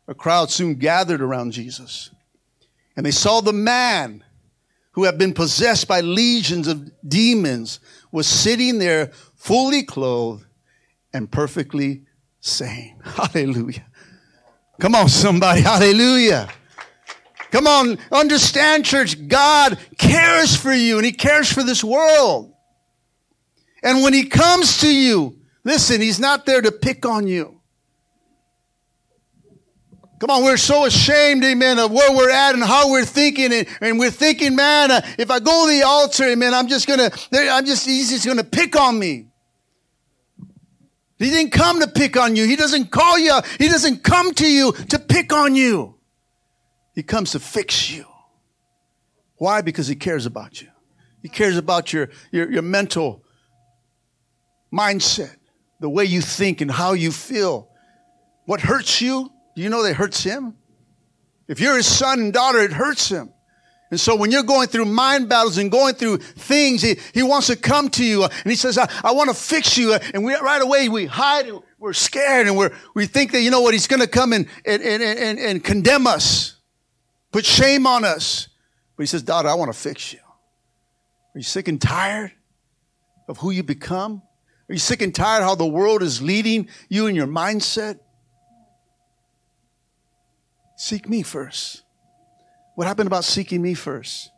a 0.08 0.14
crowd 0.14 0.52
soon 0.52 0.76
gathered 0.76 1.22
around 1.22 1.52
Jesus. 1.52 2.12
And 2.96 3.06
they 3.06 3.12
saw 3.12 3.42
the 3.42 3.54
man 3.54 4.24
who 4.92 5.04
had 5.04 5.18
been 5.18 5.34
possessed 5.34 5.88
by 5.88 6.02
legions 6.02 6.68
of 6.68 6.92
demons 7.08 7.80
was 8.12 8.28
sitting 8.28 8.80
there 8.80 9.12
fully 9.36 9.84
clothed 9.84 10.46
and 11.14 11.32
perfectly 11.32 12.04
sane. 12.40 13.00
Hallelujah. 13.04 13.86
Come 14.80 14.96
on, 14.96 15.10
somebody. 15.10 15.62
Hallelujah. 15.62 16.50
Come 17.52 17.68
on, 17.68 17.98
understand, 18.12 18.86
church. 18.86 19.28
God 19.28 19.80
cares 19.98 20.56
for 20.56 20.74
you 20.74 20.98
and 20.98 21.06
He 21.06 21.12
cares 21.12 21.52
for 21.52 21.64
this 21.64 21.84
world. 21.84 22.54
And 23.82 24.04
when 24.04 24.14
He 24.14 24.26
comes 24.26 24.82
to 24.82 24.94
you, 24.94 25.40
listen, 25.64 26.02
He's 26.02 26.20
not 26.20 26.46
there 26.46 26.62
to 26.62 26.72
pick 26.72 27.06
on 27.06 27.28
you. 27.28 27.60
Come 30.20 30.32
on, 30.32 30.44
we're 30.44 30.58
so 30.58 30.86
ashamed, 30.86 31.46
amen, 31.46 31.80
of 31.80 31.92
where 31.92 32.12
we're 32.12 32.30
at 32.30 32.54
and 32.54 32.62
how 32.62 32.92
we're 32.92 33.06
thinking. 33.06 33.54
And, 33.54 33.68
and 33.80 33.98
we're 33.98 34.12
thinking, 34.12 34.54
man, 34.54 34.92
uh, 34.92 35.02
if 35.18 35.32
I 35.32 35.40
go 35.40 35.66
to 35.66 35.72
the 35.72 35.84
altar, 35.84 36.26
amen, 36.26 36.54
I'm 36.54 36.68
just 36.68 36.88
going 36.88 37.00
to, 37.00 37.18
I'm 37.34 37.66
just, 37.66 37.86
he's 37.86 38.10
just 38.10 38.26
going 38.26 38.38
to 38.38 38.44
pick 38.44 38.78
on 38.78 39.00
me. 39.00 39.28
He 41.20 41.30
didn't 41.30 41.52
come 41.52 41.80
to 41.80 41.88
pick 41.88 42.18
on 42.18 42.36
you. 42.36 42.46
He 42.46 42.58
doesn't 42.58 42.92
call 42.92 43.18
you. 43.18 43.40
He 43.58 43.70
doesn't 43.70 44.04
come 44.04 44.34
to 44.36 44.50
you 44.50 44.74
to 44.74 45.00
pick 45.00 45.32
on 45.32 45.56
you. 45.56 45.99
He 47.00 47.04
comes 47.04 47.32
to 47.32 47.40
fix 47.40 47.90
you. 47.90 48.06
Why? 49.38 49.62
Because 49.62 49.88
he 49.88 49.96
cares 49.96 50.26
about 50.26 50.62
you. 50.62 50.68
He 51.22 51.30
cares 51.30 51.56
about 51.56 51.94
your, 51.94 52.10
your, 52.30 52.52
your 52.52 52.62
mental 52.62 53.24
mindset, 54.70 55.38
the 55.80 55.90
way 55.90 56.04
you 56.04 56.20
think 56.20 56.60
and 56.60 56.70
how 56.70 56.92
you 56.92 57.14
feel. 57.14 57.70
What 58.48 58.60
hurts 58.60 59.00
you, 59.00 59.32
do 59.56 59.62
you 59.62 59.70
know 59.70 59.82
that 59.84 59.94
hurts 59.94 60.22
him? 60.24 60.58
If 61.48 61.62
you're 61.62 61.78
his 61.78 61.88
son 61.88 62.20
and 62.20 62.34
daughter, 62.34 62.60
it 62.60 62.74
hurts 62.74 63.08
him. 63.08 63.32
And 63.92 63.98
so 63.98 64.18
when 64.18 64.30
you're 64.30 64.44
going 64.44 64.68
through 64.68 64.84
mind 64.84 65.30
battles 65.30 65.58
and 65.58 65.72
going 65.72 65.96
through 65.96 66.18
things, 66.18 66.82
he, 66.82 66.98
he 67.14 67.24
wants 67.24 67.48
to 67.48 67.56
come 67.56 67.88
to 67.92 68.04
you 68.04 68.26
uh, 68.26 68.30
and 68.44 68.52
he 68.52 68.58
says, 68.58 68.78
I, 68.78 68.92
I 69.06 69.14
want 69.14 69.30
to 69.30 69.34
fix 69.34 69.78
you. 69.78 69.94
Uh, 69.94 70.00
and 70.14 70.26
we, 70.26 70.36
right 70.36 70.62
away 70.62 70.90
we 70.90 71.06
hide 71.06 71.48
and 71.48 71.62
we're 71.78 71.94
scared 71.94 72.48
and 72.48 72.58
we're, 72.58 72.72
we 72.94 73.06
think 73.06 73.32
that, 73.32 73.40
you 73.40 73.52
know 73.52 73.62
what, 73.62 73.74
he's 73.74 73.88
going 73.88 74.02
to 74.02 74.08
come 74.08 74.34
and, 74.34 74.48
and, 74.66 74.84
and, 74.84 75.02
and, 75.02 75.40
and 75.40 75.64
condemn 75.64 76.06
us 76.06 76.59
put 77.32 77.46
shame 77.46 77.88
on 77.88 78.04
us. 78.04 78.48
But 78.96 79.04
he 79.04 79.08
says, 79.08 79.24
Daughter, 79.24 79.50
I 79.50 79.54
want 79.54 79.72
to 79.72 79.78
fix 79.78 80.14
you. 80.14 80.20
Are 80.20 81.40
you 81.40 81.44
sick 81.44 81.68
and 81.68 81.82
tired 81.82 82.32
of 83.28 83.38
who 83.38 83.52
you 83.52 83.64
become? 83.64 84.22
Are 84.68 84.74
you 84.74 84.80
sick 84.80 85.02
and 85.02 85.14
tired 85.14 85.44
how 85.44 85.56
the 85.56 85.66
world 85.66 86.04
is 86.04 86.22
leading 86.22 86.68
you 86.90 87.08
in 87.08 87.16
your 87.16 87.28
mindset? 87.28 88.00
Seek 90.76 91.10
me 91.10 91.24
first. 91.24 91.84
What 92.76 92.88
happened 92.88 93.08
about 93.08 93.26
seeking 93.26 93.62
me 93.62 93.74
first? 93.74 94.32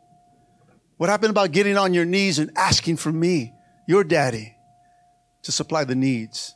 What 0.96 1.08
happened 1.08 1.30
about 1.30 1.52
getting 1.52 1.76
on 1.76 1.94
your 1.94 2.04
knees 2.04 2.38
and 2.38 2.50
asking 2.56 2.96
for 2.96 3.12
me, 3.12 3.52
your 3.86 4.04
daddy, 4.04 4.56
to 5.42 5.52
supply 5.52 5.84
the 5.84 5.94
needs? 5.94 6.54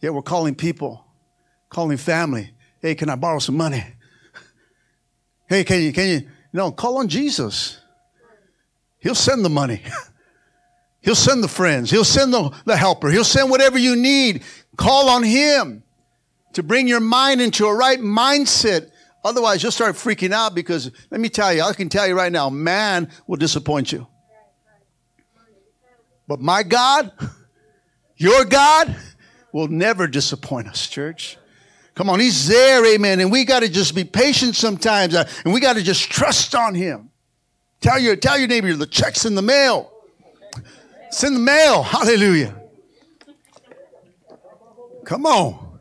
Yet 0.00 0.14
we're 0.14 0.22
calling 0.22 0.54
people, 0.54 1.04
calling 1.68 1.96
family, 1.96 2.52
hey, 2.80 2.94
can 2.94 3.08
I 3.08 3.16
borrow 3.16 3.38
some 3.38 3.56
money? 3.56 3.84
Hey, 5.50 5.64
can 5.64 5.82
you, 5.82 5.92
can 5.92 6.08
you, 6.08 6.28
no, 6.52 6.70
call 6.70 6.98
on 6.98 7.08
Jesus. 7.08 7.80
He'll 9.00 9.16
send 9.16 9.44
the 9.44 9.50
money. 9.50 9.82
He'll 11.00 11.16
send 11.16 11.42
the 11.42 11.48
friends. 11.48 11.90
He'll 11.90 12.04
send 12.04 12.32
the, 12.32 12.56
the 12.66 12.76
helper. 12.76 13.10
He'll 13.10 13.24
send 13.24 13.50
whatever 13.50 13.76
you 13.76 13.96
need. 13.96 14.44
Call 14.76 15.08
on 15.08 15.24
Him 15.24 15.82
to 16.52 16.62
bring 16.62 16.86
your 16.86 17.00
mind 17.00 17.40
into 17.40 17.66
a 17.66 17.74
right 17.74 17.98
mindset. 17.98 18.90
Otherwise, 19.24 19.60
you'll 19.64 19.72
start 19.72 19.96
freaking 19.96 20.30
out 20.30 20.54
because 20.54 20.92
let 21.10 21.20
me 21.20 21.28
tell 21.28 21.52
you, 21.52 21.62
I 21.62 21.72
can 21.72 21.88
tell 21.88 22.06
you 22.06 22.14
right 22.14 22.30
now, 22.30 22.48
man 22.48 23.10
will 23.26 23.36
disappoint 23.36 23.90
you. 23.90 24.06
But 26.28 26.40
my 26.40 26.62
God, 26.62 27.10
your 28.16 28.44
God, 28.44 28.94
will 29.52 29.66
never 29.66 30.06
disappoint 30.06 30.68
us, 30.68 30.86
church. 30.86 31.38
Come 31.94 32.08
on, 32.08 32.20
he's 32.20 32.46
there, 32.46 32.86
amen. 32.94 33.20
And 33.20 33.30
we 33.30 33.44
got 33.44 33.60
to 33.60 33.68
just 33.68 33.94
be 33.94 34.04
patient 34.04 34.56
sometimes, 34.56 35.14
uh, 35.14 35.28
and 35.44 35.52
we 35.52 35.60
got 35.60 35.76
to 35.76 35.82
just 35.82 36.10
trust 36.10 36.54
on 36.54 36.74
him. 36.74 37.10
Tell 37.80 37.98
your, 37.98 38.16
tell 38.16 38.38
your 38.38 38.48
neighbor 38.48 38.72
the 38.74 38.86
check's 38.86 39.24
in 39.24 39.34
the 39.34 39.42
mail. 39.42 39.92
It's 41.08 41.24
in 41.24 41.34
the 41.34 41.40
mail. 41.40 41.82
Hallelujah. 41.82 42.54
Come 45.04 45.26
on. 45.26 45.80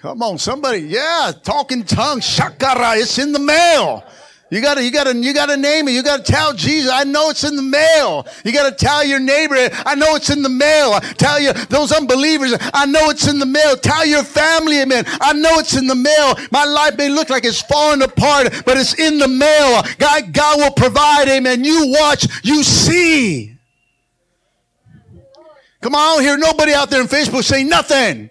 Come 0.00 0.22
on, 0.22 0.38
somebody. 0.38 0.80
Yeah, 0.80 1.32
talking 1.42 1.84
tongues. 1.84 2.24
Shakara. 2.24 2.96
It's 3.00 3.18
in 3.18 3.32
the 3.32 3.38
mail. 3.38 4.04
You 4.50 4.62
gotta, 4.62 4.82
you 4.82 4.90
gotta, 4.90 5.14
you 5.14 5.34
gotta 5.34 5.58
name 5.58 5.88
it. 5.88 5.92
You 5.92 6.02
gotta 6.02 6.22
tell 6.22 6.54
Jesus, 6.54 6.90
I 6.90 7.04
know 7.04 7.28
it's 7.28 7.44
in 7.44 7.54
the 7.54 7.62
mail. 7.62 8.26
You 8.44 8.52
gotta 8.52 8.74
tell 8.74 9.04
your 9.04 9.20
neighbor, 9.20 9.56
I 9.84 9.94
know 9.94 10.14
it's 10.14 10.30
in 10.30 10.42
the 10.42 10.48
mail. 10.48 10.98
Tell 11.00 11.38
you, 11.38 11.52
those 11.52 11.92
unbelievers, 11.92 12.54
I 12.72 12.86
know 12.86 13.10
it's 13.10 13.28
in 13.28 13.38
the 13.38 13.46
mail. 13.46 13.76
Tell 13.76 14.06
your 14.06 14.22
family, 14.22 14.80
amen, 14.80 15.04
I 15.20 15.34
know 15.34 15.58
it's 15.58 15.76
in 15.76 15.86
the 15.86 15.94
mail. 15.94 16.34
My 16.50 16.64
life 16.64 16.96
may 16.96 17.10
look 17.10 17.28
like 17.28 17.44
it's 17.44 17.60
falling 17.60 18.00
apart, 18.00 18.62
but 18.64 18.78
it's 18.78 18.98
in 18.98 19.18
the 19.18 19.28
mail. 19.28 19.82
God, 19.98 20.32
God 20.32 20.58
will 20.58 20.72
provide, 20.72 21.28
amen. 21.28 21.62
You 21.62 21.94
watch, 21.98 22.26
you 22.42 22.62
see. 22.62 23.54
Come 25.82 25.94
on, 25.94 26.00
I 26.00 26.14
don't 26.14 26.22
hear 26.22 26.38
nobody 26.38 26.72
out 26.72 26.88
there 26.88 27.02
in 27.02 27.06
Facebook 27.06 27.44
saying 27.44 27.68
nothing. 27.68 28.30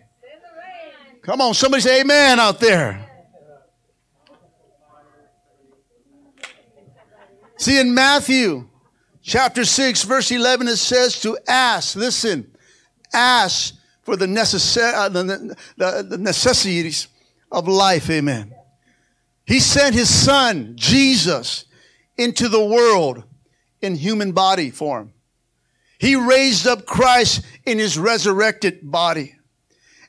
Come 1.21 1.41
on, 1.41 1.53
somebody 1.53 1.81
say 1.81 2.01
amen 2.01 2.39
out 2.39 2.59
there. 2.59 3.06
See, 7.57 7.79
in 7.79 7.93
Matthew 7.93 8.67
chapter 9.23 9.65
6, 9.65 10.03
verse 10.03 10.31
11, 10.31 10.67
it 10.67 10.77
says 10.77 11.19
to 11.21 11.37
ask, 11.47 11.95
listen, 11.95 12.55
ask 13.13 13.73
for 14.03 14.15
the, 14.15 14.27
necess- 14.27 14.93
uh, 14.93 15.09
the, 15.09 15.55
the, 15.75 16.05
the 16.07 16.17
necessities 16.17 17.07
of 17.51 17.67
life. 17.67 18.09
Amen. 18.09 18.53
He 19.45 19.59
sent 19.59 19.95
his 19.95 20.13
son, 20.13 20.73
Jesus, 20.75 21.65
into 22.17 22.47
the 22.47 22.63
world 22.63 23.23
in 23.81 23.95
human 23.95 24.33
body 24.33 24.69
form. 24.69 25.13
He 25.99 26.15
raised 26.15 26.67
up 26.67 26.85
Christ 26.85 27.43
in 27.65 27.79
his 27.79 27.97
resurrected 27.97 28.91
body. 28.91 29.35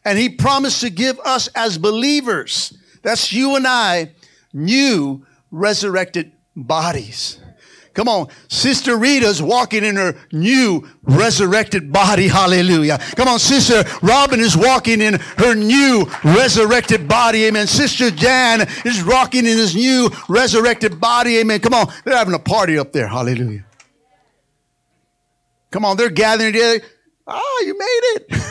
And 0.05 0.19
he 0.19 0.29
promised 0.29 0.81
to 0.83 0.91
give 0.91 1.19
us 1.21 1.49
as 1.55 1.79
believers, 1.79 2.77
that's 3.03 3.33
you 3.33 3.57
and 3.57 3.67
I, 3.67 4.13
new 4.53 5.25
resurrected 5.51 6.33
bodies. 6.63 7.39
Come 7.99 8.07
on. 8.07 8.29
Sister 8.47 8.97
Rita's 8.97 9.43
walking 9.43 9.83
in 9.83 9.97
her 9.97 10.15
new 10.31 10.89
resurrected 11.03 11.93
body. 11.93 12.29
Hallelujah. 12.29 12.99
Come 13.17 13.27
on. 13.27 13.41
Sister 13.41 13.83
Robin 14.03 14.39
is 14.39 14.57
walking 14.57 15.01
in 15.01 15.15
her 15.15 15.57
new 15.57 16.09
resurrected 16.23 17.09
body. 17.09 17.47
Amen. 17.47 17.67
Sister 17.67 18.13
Jan 18.13 18.69
is 18.85 19.03
rocking 19.03 19.47
in 19.47 19.59
his 19.59 19.75
new 19.75 20.11
resurrected 20.29 21.01
body. 21.01 21.39
Amen. 21.39 21.59
Come 21.59 21.75
on. 21.75 21.93
They're 22.05 22.17
having 22.17 22.35
a 22.35 22.39
party 22.39 22.79
up 22.79 22.93
there. 22.93 23.09
Hallelujah. 23.09 23.65
Come 25.73 25.85
on. 25.85 25.97
They're 25.97 26.09
gathering 26.09 26.53
together. 26.53 26.85
Ah, 27.27 27.41
oh, 27.43 27.65
you 27.67 27.77
made 27.77 28.01
it. 28.15 28.43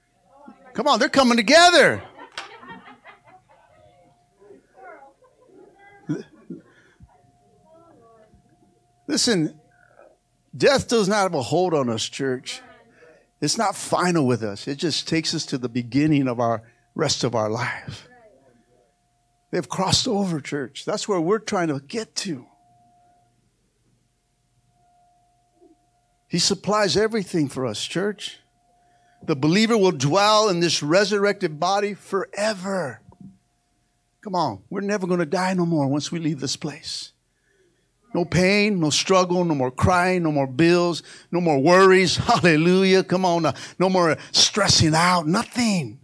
Come 0.74 0.86
on. 0.86 1.00
They're 1.00 1.08
coming 1.08 1.36
together. 1.36 2.04
Listen, 9.06 9.58
death 10.56 10.88
does 10.88 11.08
not 11.08 11.22
have 11.22 11.34
a 11.34 11.42
hold 11.42 11.74
on 11.74 11.88
us, 11.88 12.08
church. 12.08 12.60
It's 13.40 13.58
not 13.58 13.76
final 13.76 14.26
with 14.26 14.42
us. 14.42 14.66
It 14.66 14.76
just 14.76 15.08
takes 15.08 15.34
us 15.34 15.46
to 15.46 15.58
the 15.58 15.68
beginning 15.68 16.26
of 16.28 16.40
our 16.40 16.62
rest 16.94 17.22
of 17.22 17.34
our 17.34 17.50
life. 17.50 18.08
They've 19.50 19.68
crossed 19.68 20.08
over, 20.08 20.40
church. 20.40 20.84
That's 20.84 21.06
where 21.06 21.20
we're 21.20 21.38
trying 21.38 21.68
to 21.68 21.80
get 21.80 22.14
to. 22.16 22.46
He 26.28 26.38
supplies 26.38 26.96
everything 26.96 27.48
for 27.48 27.66
us, 27.66 27.84
church. 27.84 28.38
The 29.22 29.36
believer 29.36 29.78
will 29.78 29.92
dwell 29.92 30.48
in 30.48 30.60
this 30.60 30.82
resurrected 30.82 31.60
body 31.60 31.94
forever. 31.94 33.00
Come 34.22 34.34
on, 34.34 34.62
we're 34.68 34.80
never 34.80 35.06
going 35.06 35.20
to 35.20 35.26
die 35.26 35.54
no 35.54 35.64
more 35.64 35.86
once 35.86 36.10
we 36.10 36.18
leave 36.18 36.40
this 36.40 36.56
place. 36.56 37.12
No 38.16 38.24
pain, 38.24 38.80
no 38.80 38.88
struggle, 38.88 39.44
no 39.44 39.54
more 39.54 39.70
crying, 39.70 40.22
no 40.22 40.32
more 40.32 40.46
bills, 40.46 41.02
no 41.30 41.38
more 41.38 41.58
worries. 41.58 42.16
Hallelujah. 42.16 43.04
Come 43.04 43.26
on. 43.26 43.44
Uh, 43.44 43.52
no 43.78 43.90
more 43.90 44.16
stressing 44.32 44.94
out. 44.94 45.26
Nothing. 45.26 46.00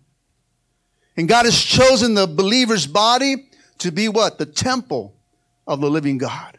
And 1.17 1.27
God 1.27 1.47
has 1.47 1.59
chosen 1.59 2.13
the 2.13 2.27
believer's 2.27 2.87
body 2.87 3.49
to 3.79 3.91
be 3.91 4.11
what? 4.11 4.37
The 4.37 4.45
temple 4.45 5.17
of 5.67 5.81
the 5.81 5.89
living 5.89 6.19
God. 6.19 6.59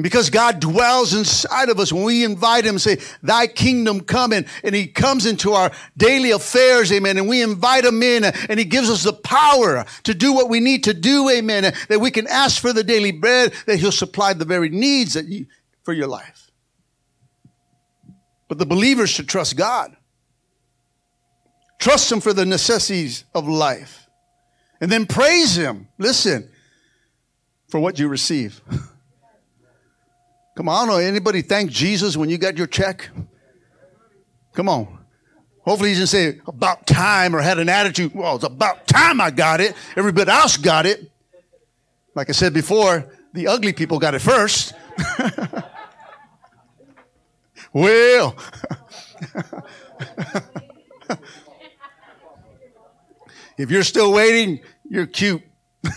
And 0.00 0.02
because 0.02 0.30
God 0.30 0.60
dwells 0.60 1.12
inside 1.12 1.68
of 1.68 1.78
us, 1.78 1.92
when 1.92 2.04
we 2.04 2.24
invite 2.24 2.64
Him, 2.64 2.78
say, 2.78 2.96
Thy 3.22 3.46
kingdom 3.46 4.00
come 4.00 4.32
in, 4.32 4.46
and 4.64 4.74
He 4.74 4.86
comes 4.86 5.26
into 5.26 5.52
our 5.52 5.70
daily 5.94 6.30
affairs, 6.30 6.90
amen, 6.90 7.18
and 7.18 7.28
we 7.28 7.42
invite 7.42 7.84
Him 7.84 8.02
in, 8.02 8.24
and 8.24 8.58
He 8.58 8.64
gives 8.64 8.88
us 8.88 9.02
the 9.02 9.12
power 9.12 9.84
to 10.04 10.14
do 10.14 10.32
what 10.32 10.48
we 10.48 10.58
need 10.58 10.84
to 10.84 10.94
do, 10.94 11.28
amen, 11.28 11.74
that 11.90 12.00
we 12.00 12.10
can 12.10 12.26
ask 12.28 12.62
for 12.62 12.72
the 12.72 12.82
daily 12.82 13.12
bread, 13.12 13.52
that 13.66 13.78
He'll 13.78 13.92
supply 13.92 14.32
the 14.32 14.46
very 14.46 14.70
needs 14.70 15.12
that 15.12 15.26
you, 15.26 15.44
for 15.82 15.92
your 15.92 16.08
life. 16.08 16.50
But 18.48 18.56
the 18.56 18.64
believers 18.64 19.10
should 19.10 19.28
trust 19.28 19.54
God. 19.54 19.94
Trust 21.78 22.10
Him 22.10 22.22
for 22.22 22.32
the 22.32 22.46
necessities 22.46 23.24
of 23.34 23.46
life. 23.46 24.06
And 24.80 24.90
then 24.90 25.04
praise 25.04 25.58
Him, 25.58 25.88
listen, 25.98 26.48
for 27.68 27.78
what 27.80 27.98
you 27.98 28.08
receive. 28.08 28.62
Come 30.56 30.68
on. 30.68 30.90
Anybody 31.02 31.42
thank 31.42 31.70
Jesus 31.70 32.16
when 32.16 32.30
you 32.30 32.38
got 32.38 32.58
your 32.58 32.66
check? 32.66 33.08
Come 34.52 34.68
on. 34.68 34.98
Hopefully 35.62 35.90
he 35.90 35.94
didn't 35.94 36.08
say 36.08 36.40
about 36.46 36.86
time 36.86 37.36
or 37.36 37.40
had 37.40 37.58
an 37.58 37.68
attitude. 37.68 38.14
Well, 38.14 38.36
it's 38.36 38.44
about 38.44 38.86
time 38.86 39.20
I 39.20 39.30
got 39.30 39.60
it. 39.60 39.74
Everybody 39.96 40.30
else 40.30 40.56
got 40.56 40.86
it. 40.86 41.10
Like 42.14 42.28
I 42.28 42.32
said 42.32 42.52
before, 42.52 43.06
the 43.32 43.46
ugly 43.46 43.72
people 43.72 43.98
got 43.98 44.14
it 44.14 44.20
first. 44.20 44.74
well, 47.72 48.36
if 53.56 53.70
you're 53.70 53.84
still 53.84 54.12
waiting, 54.12 54.60
you're 54.88 55.06
cute. 55.06 55.42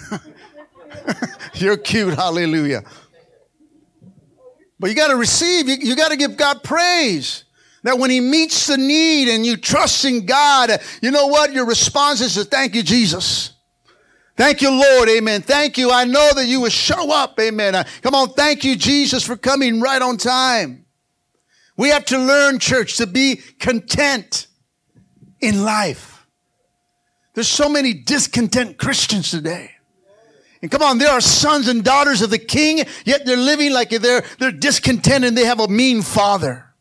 you're 1.55 1.77
cute. 1.77 2.13
Hallelujah. 2.13 2.83
But 4.83 4.89
you 4.89 4.97
got 4.97 5.11
to 5.11 5.15
receive, 5.15 5.69
you, 5.69 5.77
you 5.79 5.95
got 5.95 6.11
to 6.11 6.17
give 6.17 6.35
God 6.35 6.61
praise. 6.61 7.45
That 7.83 7.97
when 7.97 8.11
He 8.11 8.19
meets 8.19 8.67
the 8.67 8.75
need 8.75 9.33
and 9.33 9.45
you 9.45 9.55
trust 9.55 10.03
in 10.03 10.25
God, 10.25 10.71
you 11.01 11.09
know 11.09 11.27
what? 11.27 11.53
Your 11.53 11.65
response 11.65 12.19
is 12.19 12.33
to 12.33 12.43
thank 12.43 12.75
you, 12.75 12.83
Jesus. 12.83 13.53
Thank 14.35 14.61
you, 14.61 14.69
Lord. 14.69 15.07
Amen. 15.07 15.41
Thank 15.41 15.77
you. 15.77 15.89
I 15.89 16.03
know 16.03 16.33
that 16.33 16.47
you 16.47 16.59
will 16.59 16.69
show 16.69 17.13
up. 17.13 17.39
Amen. 17.39 17.75
Uh, 17.75 17.85
come 18.01 18.13
on. 18.13 18.33
Thank 18.33 18.65
you, 18.65 18.75
Jesus, 18.75 19.25
for 19.25 19.37
coming 19.37 19.79
right 19.79 20.01
on 20.01 20.17
time. 20.17 20.85
We 21.77 21.87
have 21.87 22.03
to 22.07 22.17
learn, 22.17 22.59
church, 22.59 22.97
to 22.97 23.07
be 23.07 23.37
content 23.59 24.47
in 25.39 25.63
life. 25.63 26.27
There's 27.35 27.47
so 27.47 27.69
many 27.69 27.93
discontent 27.93 28.77
Christians 28.77 29.31
today. 29.31 29.72
And 30.63 30.71
come 30.71 30.81
on, 30.81 30.97
there 30.97 31.11
are 31.11 31.19
sons 31.19 31.67
and 31.67 31.83
daughters 31.83 32.21
of 32.21 32.29
the 32.29 32.39
king, 32.39 32.85
yet 33.03 33.25
they're 33.25 33.35
living 33.35 33.73
like 33.73 33.89
they're, 33.89 34.23
they're 34.39 34.49
discontent 34.49 35.25
and 35.25 35.37
they 35.37 35.43
have 35.43 35.59
a 35.59 35.67
mean 35.67 36.01
father. 36.01 36.73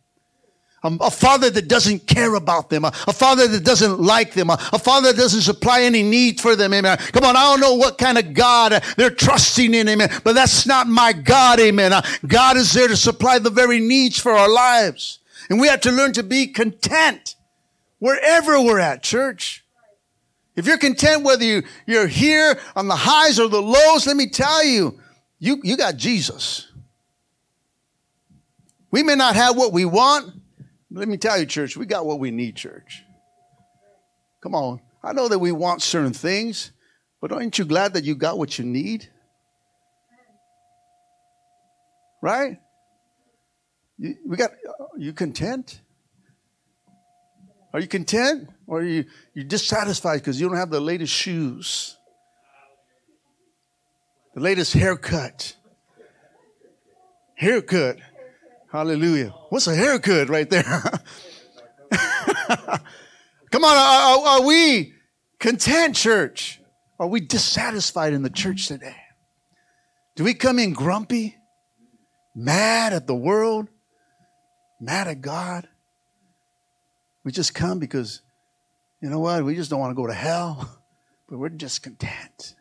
A, 0.85 0.97
a 1.01 1.11
father 1.11 1.51
that 1.51 1.67
doesn't 1.67 2.07
care 2.07 2.37
about 2.37 2.71
them, 2.71 2.85
a, 2.85 2.93
a 3.09 3.13
father 3.13 3.49
that 3.49 3.65
doesn't 3.65 3.99
like 3.99 4.35
them, 4.35 4.51
a, 4.51 4.59
a, 4.73 4.79
father 4.79 5.11
that 5.11 5.19
doesn't 5.19 5.41
supply 5.41 5.83
any 5.83 6.05
need 6.05 6.41
for 6.41 6.55
them, 6.55 6.73
amen. 6.73 6.97
Come 6.97 7.25
on, 7.25 7.37
I 7.37 7.43
don't 7.43 7.59
know 7.59 7.75
what 7.75 7.99
kind 7.99 8.19
of 8.19 8.35
God 8.35 8.81
they're 8.97 9.11
trusting 9.11 9.75
in, 9.75 9.89
amen, 9.89 10.11
but 10.23 10.37
that's 10.37 10.65
not 10.65 10.87
my 10.87 11.13
God, 11.13 11.59
amen. 11.59 11.93
Uh, 11.93 12.03
God 12.25 12.57
is 12.57 12.73
there 12.73 12.87
to 12.87 12.97
supply 12.97 13.41
the 13.41 13.51
very 13.51 13.81
needs 13.81 14.17
for 14.17 14.31
our 14.31 14.49
lives. 14.49 15.19
And 15.51 15.61
we 15.61 15.67
have 15.67 15.81
to 15.81 15.91
learn 15.91 16.13
to 16.13 16.23
be 16.23 16.47
content 16.47 17.35
wherever 17.99 18.61
we're 18.61 18.79
at, 18.79 19.03
church. 19.03 19.62
If 20.55 20.67
you're 20.67 20.79
content 20.79 21.23
whether 21.23 21.45
you, 21.45 21.63
you're 21.87 22.07
here 22.07 22.59
on 22.77 22.89
the 22.89 22.97
highs 22.97 23.41
or 23.41 23.49
the 23.49 23.63
lows, 23.63 24.07
let 24.07 24.17
me 24.17 24.29
tell 24.29 24.65
you, 24.65 24.99
you, 25.39 25.61
you 25.63 25.77
got 25.77 25.97
Jesus. 25.97 26.69
We 28.91 29.03
may 29.03 29.15
not 29.15 29.35
have 29.35 29.57
what 29.57 29.73
we 29.73 29.85
want. 29.87 30.33
let 30.91 31.09
me 31.09 31.17
tell 31.17 31.39
you, 31.39 31.47
church, 31.47 31.77
we 31.77 31.87
got 31.87 32.05
what 32.05 32.19
we 32.21 32.31
need, 32.31 32.57
church. 32.57 33.03
Come 34.43 34.55
on. 34.55 34.81
I 35.03 35.13
know 35.13 35.29
that 35.29 35.39
we 35.39 35.51
want 35.53 35.83
certain 35.83 36.13
things, 36.13 36.73
but 37.21 37.33
aren't 37.33 37.59
you 37.59 37.65
glad 37.65 37.95
that 37.95 38.05
you 38.05 38.15
got 38.15 38.39
what 38.39 38.59
you 38.59 38.65
need? 38.65 39.09
Right? 42.21 42.59
You, 43.99 44.17
we 44.27 44.37
got, 44.37 44.51
you 44.99 45.13
content? 45.13 45.81
Are 47.73 47.81
you 47.81 47.89
content? 47.89 48.49
Or 48.67 48.81
are 48.81 48.85
you, 48.85 49.05
you're 49.35 49.45
dissatisfied 49.45 50.21
because 50.21 50.41
you 50.41 50.49
don't 50.49 50.57
have 50.57 50.71
the 50.71 50.81
latest 50.81 51.13
shoes, 51.13 51.97
the 54.35 54.41
latest 54.41 54.73
haircut? 54.75 55.57
Haircut. 57.35 57.99
Hallelujah. 58.71 59.35
What's 59.49 59.67
a 59.67 59.75
haircut 59.75 60.29
right 60.29 60.49
there? 60.49 60.63
Come 63.51 63.65
on, 63.65 63.77
are, 63.77 64.29
are, 64.29 64.43
we 64.47 64.95
content, 65.39 65.95
church? 65.95 66.61
Are 66.99 67.07
we 67.07 67.21
dissatisfied 67.21 68.15
in 68.15 68.23
the 68.23 68.31
church 68.31 68.69
today? 68.69 68.97
Do 70.17 70.25
we 70.25 70.33
come 70.35 70.59
in 70.59 70.73
grumpy, 70.73 71.37
mad 72.35 72.93
at 72.93 73.07
the 73.07 73.15
world, 73.15 73.69
mad 74.81 75.09
at 75.09 75.21
God? 75.21 75.69
We 77.25 77.33
just 77.33 77.55
come 77.55 77.79
because, 77.79 78.21
you 79.01 79.09
know 79.09 79.21
what, 79.21 79.45
we 79.45 79.55
just 79.55 79.71
don't 79.71 79.81
want 79.81 79.91
to 79.91 80.01
go 80.01 80.07
to 80.07 80.15
hell, 80.15 80.81
but 81.29 81.39
we're 81.39 81.49
just 81.49 81.83
content. 81.83 82.55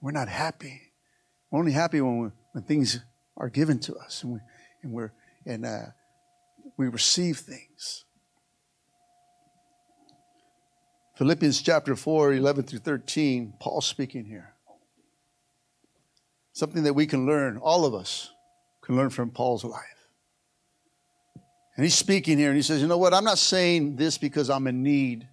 We're 0.00 0.12
not 0.12 0.28
happy. 0.28 0.92
We're 1.50 1.58
only 1.58 1.72
happy 1.72 2.00
when, 2.00 2.18
we, 2.18 2.28
when 2.52 2.64
things 2.64 3.00
are 3.36 3.48
given 3.48 3.78
to 3.80 3.96
us 3.96 4.22
and, 4.22 4.34
we, 4.34 4.40
and, 4.82 4.92
we're, 4.92 5.12
and 5.44 5.66
uh, 5.66 5.86
we 6.76 6.88
receive 6.88 7.38
things. 7.38 8.04
Philippians 11.16 11.62
chapter 11.62 11.96
4, 11.96 12.34
11 12.34 12.64
through 12.64 12.80
13, 12.80 13.54
Paul 13.58 13.80
speaking 13.80 14.26
here. 14.26 14.54
Something 16.52 16.84
that 16.84 16.94
we 16.94 17.06
can 17.06 17.26
learn, 17.26 17.56
all 17.56 17.86
of 17.86 17.94
us 17.94 18.30
can 18.82 18.96
learn 18.96 19.10
from 19.10 19.30
Paul's 19.30 19.64
life. 19.64 19.95
And 21.76 21.84
he's 21.84 21.94
speaking 21.94 22.38
here 22.38 22.48
and 22.48 22.56
he 22.56 22.62
says, 22.62 22.80
You 22.80 22.88
know 22.88 22.98
what? 22.98 23.12
I'm 23.12 23.24
not 23.24 23.38
saying 23.38 23.96
this 23.96 24.18
because 24.18 24.48
I'm 24.48 24.66
in 24.66 24.82
need. 24.82 25.28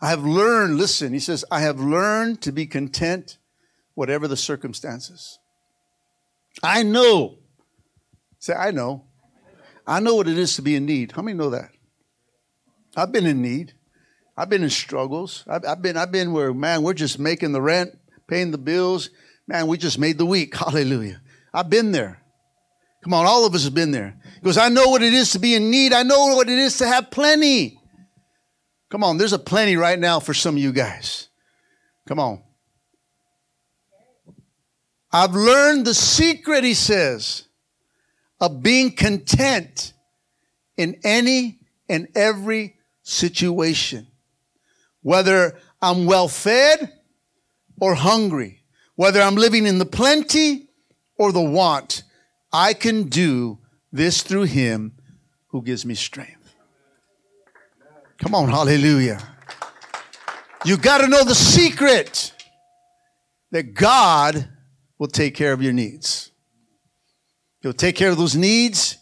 I 0.00 0.08
have 0.08 0.24
learned, 0.24 0.78
listen, 0.78 1.12
he 1.12 1.20
says, 1.20 1.44
I 1.50 1.60
have 1.60 1.78
learned 1.78 2.42
to 2.42 2.52
be 2.52 2.66
content 2.66 3.38
whatever 3.94 4.26
the 4.26 4.36
circumstances. 4.36 5.38
I 6.62 6.82
know. 6.82 7.38
Say, 8.40 8.54
I 8.54 8.72
know. 8.72 9.04
I 9.86 10.00
know 10.00 10.16
what 10.16 10.26
it 10.26 10.38
is 10.38 10.56
to 10.56 10.62
be 10.62 10.74
in 10.74 10.86
need. 10.86 11.12
How 11.12 11.22
many 11.22 11.36
know 11.36 11.50
that? 11.50 11.70
I've 12.96 13.12
been 13.12 13.26
in 13.26 13.42
need. 13.42 13.74
I've 14.36 14.48
been 14.48 14.62
in 14.62 14.70
struggles. 14.70 15.44
I've, 15.46 15.64
I've, 15.64 15.82
been, 15.82 15.96
I've 15.96 16.10
been 16.10 16.32
where, 16.32 16.52
man, 16.52 16.82
we're 16.82 16.94
just 16.94 17.18
making 17.18 17.52
the 17.52 17.62
rent, 17.62 17.96
paying 18.26 18.50
the 18.50 18.58
bills. 18.58 19.10
Man, 19.46 19.66
we 19.66 19.76
just 19.78 19.98
made 19.98 20.18
the 20.18 20.26
week. 20.26 20.56
Hallelujah. 20.56 21.20
I've 21.52 21.70
been 21.70 21.92
there. 21.92 22.21
Come 23.02 23.14
on, 23.14 23.26
all 23.26 23.44
of 23.44 23.54
us 23.54 23.64
have 23.64 23.74
been 23.74 23.90
there. 23.90 24.16
Because 24.36 24.58
I 24.58 24.68
know 24.68 24.88
what 24.88 25.02
it 25.02 25.12
is 25.12 25.32
to 25.32 25.38
be 25.38 25.54
in 25.54 25.70
need. 25.70 25.92
I 25.92 26.02
know 26.02 26.36
what 26.36 26.48
it 26.48 26.58
is 26.58 26.78
to 26.78 26.86
have 26.86 27.10
plenty. 27.10 27.80
Come 28.90 29.02
on, 29.02 29.18
there's 29.18 29.32
a 29.32 29.38
plenty 29.38 29.76
right 29.76 29.98
now 29.98 30.20
for 30.20 30.34
some 30.34 30.54
of 30.54 30.62
you 30.62 30.72
guys. 30.72 31.28
Come 32.06 32.18
on. 32.18 32.42
I've 35.10 35.34
learned 35.34 35.84
the 35.84 35.94
secret, 35.94 36.64
he 36.64 36.74
says, 36.74 37.46
of 38.40 38.62
being 38.62 38.92
content 38.92 39.92
in 40.76 41.00
any 41.04 41.60
and 41.88 42.08
every 42.14 42.76
situation. 43.02 44.06
Whether 45.02 45.58
I'm 45.80 46.06
well 46.06 46.28
fed 46.28 46.92
or 47.80 47.94
hungry, 47.94 48.64
whether 48.94 49.20
I'm 49.20 49.34
living 49.34 49.66
in 49.66 49.78
the 49.78 49.86
plenty 49.86 50.68
or 51.16 51.32
the 51.32 51.42
want. 51.42 52.04
I 52.52 52.74
can 52.74 53.04
do 53.04 53.58
this 53.92 54.22
through 54.22 54.44
him 54.44 54.92
who 55.48 55.62
gives 55.62 55.86
me 55.86 55.94
strength. 55.94 56.54
Come 58.18 58.34
on, 58.34 58.48
hallelujah. 58.48 59.20
You 60.64 60.76
got 60.76 60.98
to 60.98 61.08
know 61.08 61.24
the 61.24 61.34
secret 61.34 62.32
that 63.50 63.74
God 63.74 64.48
will 64.98 65.08
take 65.08 65.34
care 65.34 65.52
of 65.52 65.62
your 65.62 65.72
needs. 65.72 66.30
He'll 67.60 67.72
take 67.72 67.96
care 67.96 68.10
of 68.10 68.16
those 68.16 68.36
needs 68.36 68.96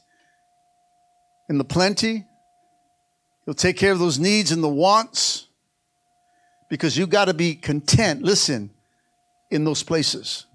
in 1.48 1.58
the 1.58 1.64
plenty. 1.64 2.24
He'll 3.44 3.54
take 3.54 3.76
care 3.76 3.92
of 3.92 3.98
those 3.98 4.18
needs 4.18 4.52
in 4.52 4.60
the 4.60 4.68
wants 4.68 5.48
because 6.68 6.96
you 6.96 7.06
got 7.06 7.26
to 7.26 7.34
be 7.34 7.54
content, 7.54 8.22
listen, 8.22 8.70
in 9.50 9.64
those 9.64 9.82
places. 9.82 10.46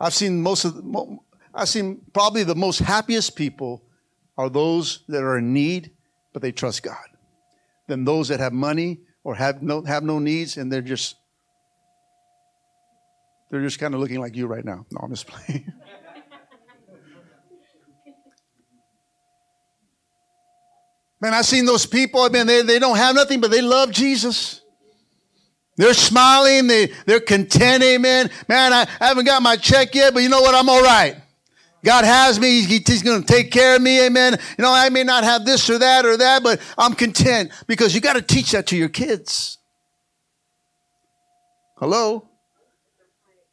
I've 0.00 0.14
seen 0.14 0.42
most 0.42 0.64
of 0.64 0.74
the, 0.76 1.18
I've 1.54 1.68
seen 1.68 2.00
probably 2.12 2.44
the 2.44 2.54
most 2.54 2.78
happiest 2.78 3.36
people 3.36 3.82
are 4.36 4.48
those 4.48 5.00
that 5.08 5.22
are 5.22 5.38
in 5.38 5.52
need, 5.52 5.90
but 6.32 6.42
they 6.42 6.52
trust 6.52 6.82
God, 6.82 7.08
than 7.88 8.04
those 8.04 8.28
that 8.28 8.38
have 8.40 8.52
money 8.52 9.00
or 9.24 9.34
have 9.34 9.62
no, 9.62 9.82
have 9.82 10.04
no 10.04 10.18
needs 10.18 10.56
and 10.56 10.72
they're 10.72 10.80
just 10.80 11.16
they're 13.50 13.62
just 13.62 13.78
kind 13.78 13.94
of 13.94 14.00
looking 14.00 14.20
like 14.20 14.36
you 14.36 14.46
right 14.46 14.64
now. 14.64 14.84
No, 14.90 15.00
I'm 15.02 15.10
just 15.10 15.26
playing. 15.26 15.72
Man, 21.20 21.34
I've 21.34 21.46
seen 21.46 21.64
those 21.64 21.84
people, 21.84 22.20
I 22.20 22.28
mean, 22.28 22.46
they, 22.46 22.62
they 22.62 22.78
don't 22.78 22.96
have 22.96 23.16
nothing, 23.16 23.40
but 23.40 23.50
they 23.50 23.60
love 23.60 23.90
Jesus. 23.90 24.60
They're 25.78 25.94
smiling, 25.94 26.66
they, 26.66 26.92
they're 27.06 27.20
content, 27.20 27.84
amen. 27.84 28.30
Man, 28.48 28.72
I, 28.72 28.86
I 29.00 29.06
haven't 29.06 29.26
got 29.26 29.40
my 29.42 29.56
check 29.56 29.94
yet, 29.94 30.12
but 30.12 30.24
you 30.24 30.28
know 30.28 30.40
what? 30.40 30.54
I'm 30.54 30.68
all 30.68 30.82
right. 30.82 31.16
God 31.84 32.04
has 32.04 32.40
me. 32.40 32.62
He, 32.62 32.82
he's 32.84 33.04
going 33.04 33.22
to 33.22 33.26
take 33.26 33.52
care 33.52 33.76
of 33.76 33.80
me. 33.80 34.04
Amen. 34.04 34.36
You 34.58 34.62
know, 34.62 34.72
I 34.72 34.88
may 34.88 35.04
not 35.04 35.22
have 35.22 35.44
this 35.44 35.70
or 35.70 35.78
that 35.78 36.04
or 36.04 36.16
that, 36.16 36.42
but 36.42 36.60
I'm 36.76 36.94
content 36.94 37.52
because 37.68 37.94
you 37.94 38.00
got 38.00 38.14
to 38.14 38.22
teach 38.22 38.50
that 38.50 38.66
to 38.66 38.76
your 38.76 38.88
kids. 38.88 39.58
Hello? 41.76 42.28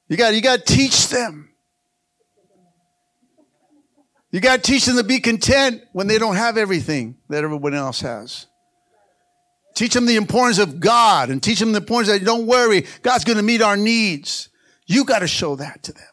You 0.09 0.17
got, 0.17 0.33
you 0.33 0.41
got 0.41 0.65
to 0.65 0.73
teach 0.73 1.09
them. 1.09 1.49
You 4.31 4.39
got 4.41 4.63
to 4.63 4.71
teach 4.71 4.85
them 4.85 4.97
to 4.97 5.03
be 5.03 5.19
content 5.19 5.83
when 5.93 6.07
they 6.07 6.17
don't 6.17 6.35
have 6.35 6.57
everything 6.57 7.17
that 7.29 7.43
everyone 7.43 7.75
else 7.75 8.01
has. 8.01 8.47
Teach 9.75 9.93
them 9.93 10.05
the 10.05 10.15
importance 10.15 10.57
of 10.57 10.79
God 10.79 11.29
and 11.29 11.43
teach 11.43 11.59
them 11.59 11.73
the 11.73 11.79
importance 11.79 12.07
that 12.07 12.25
don't 12.25 12.47
worry, 12.47 12.85
God's 13.01 13.25
going 13.25 13.37
to 13.37 13.43
meet 13.43 13.61
our 13.61 13.75
needs. 13.75 14.49
You 14.87 15.03
got 15.03 15.19
to 15.19 15.27
show 15.27 15.57
that 15.57 15.83
to 15.83 15.91
them. 15.91 16.07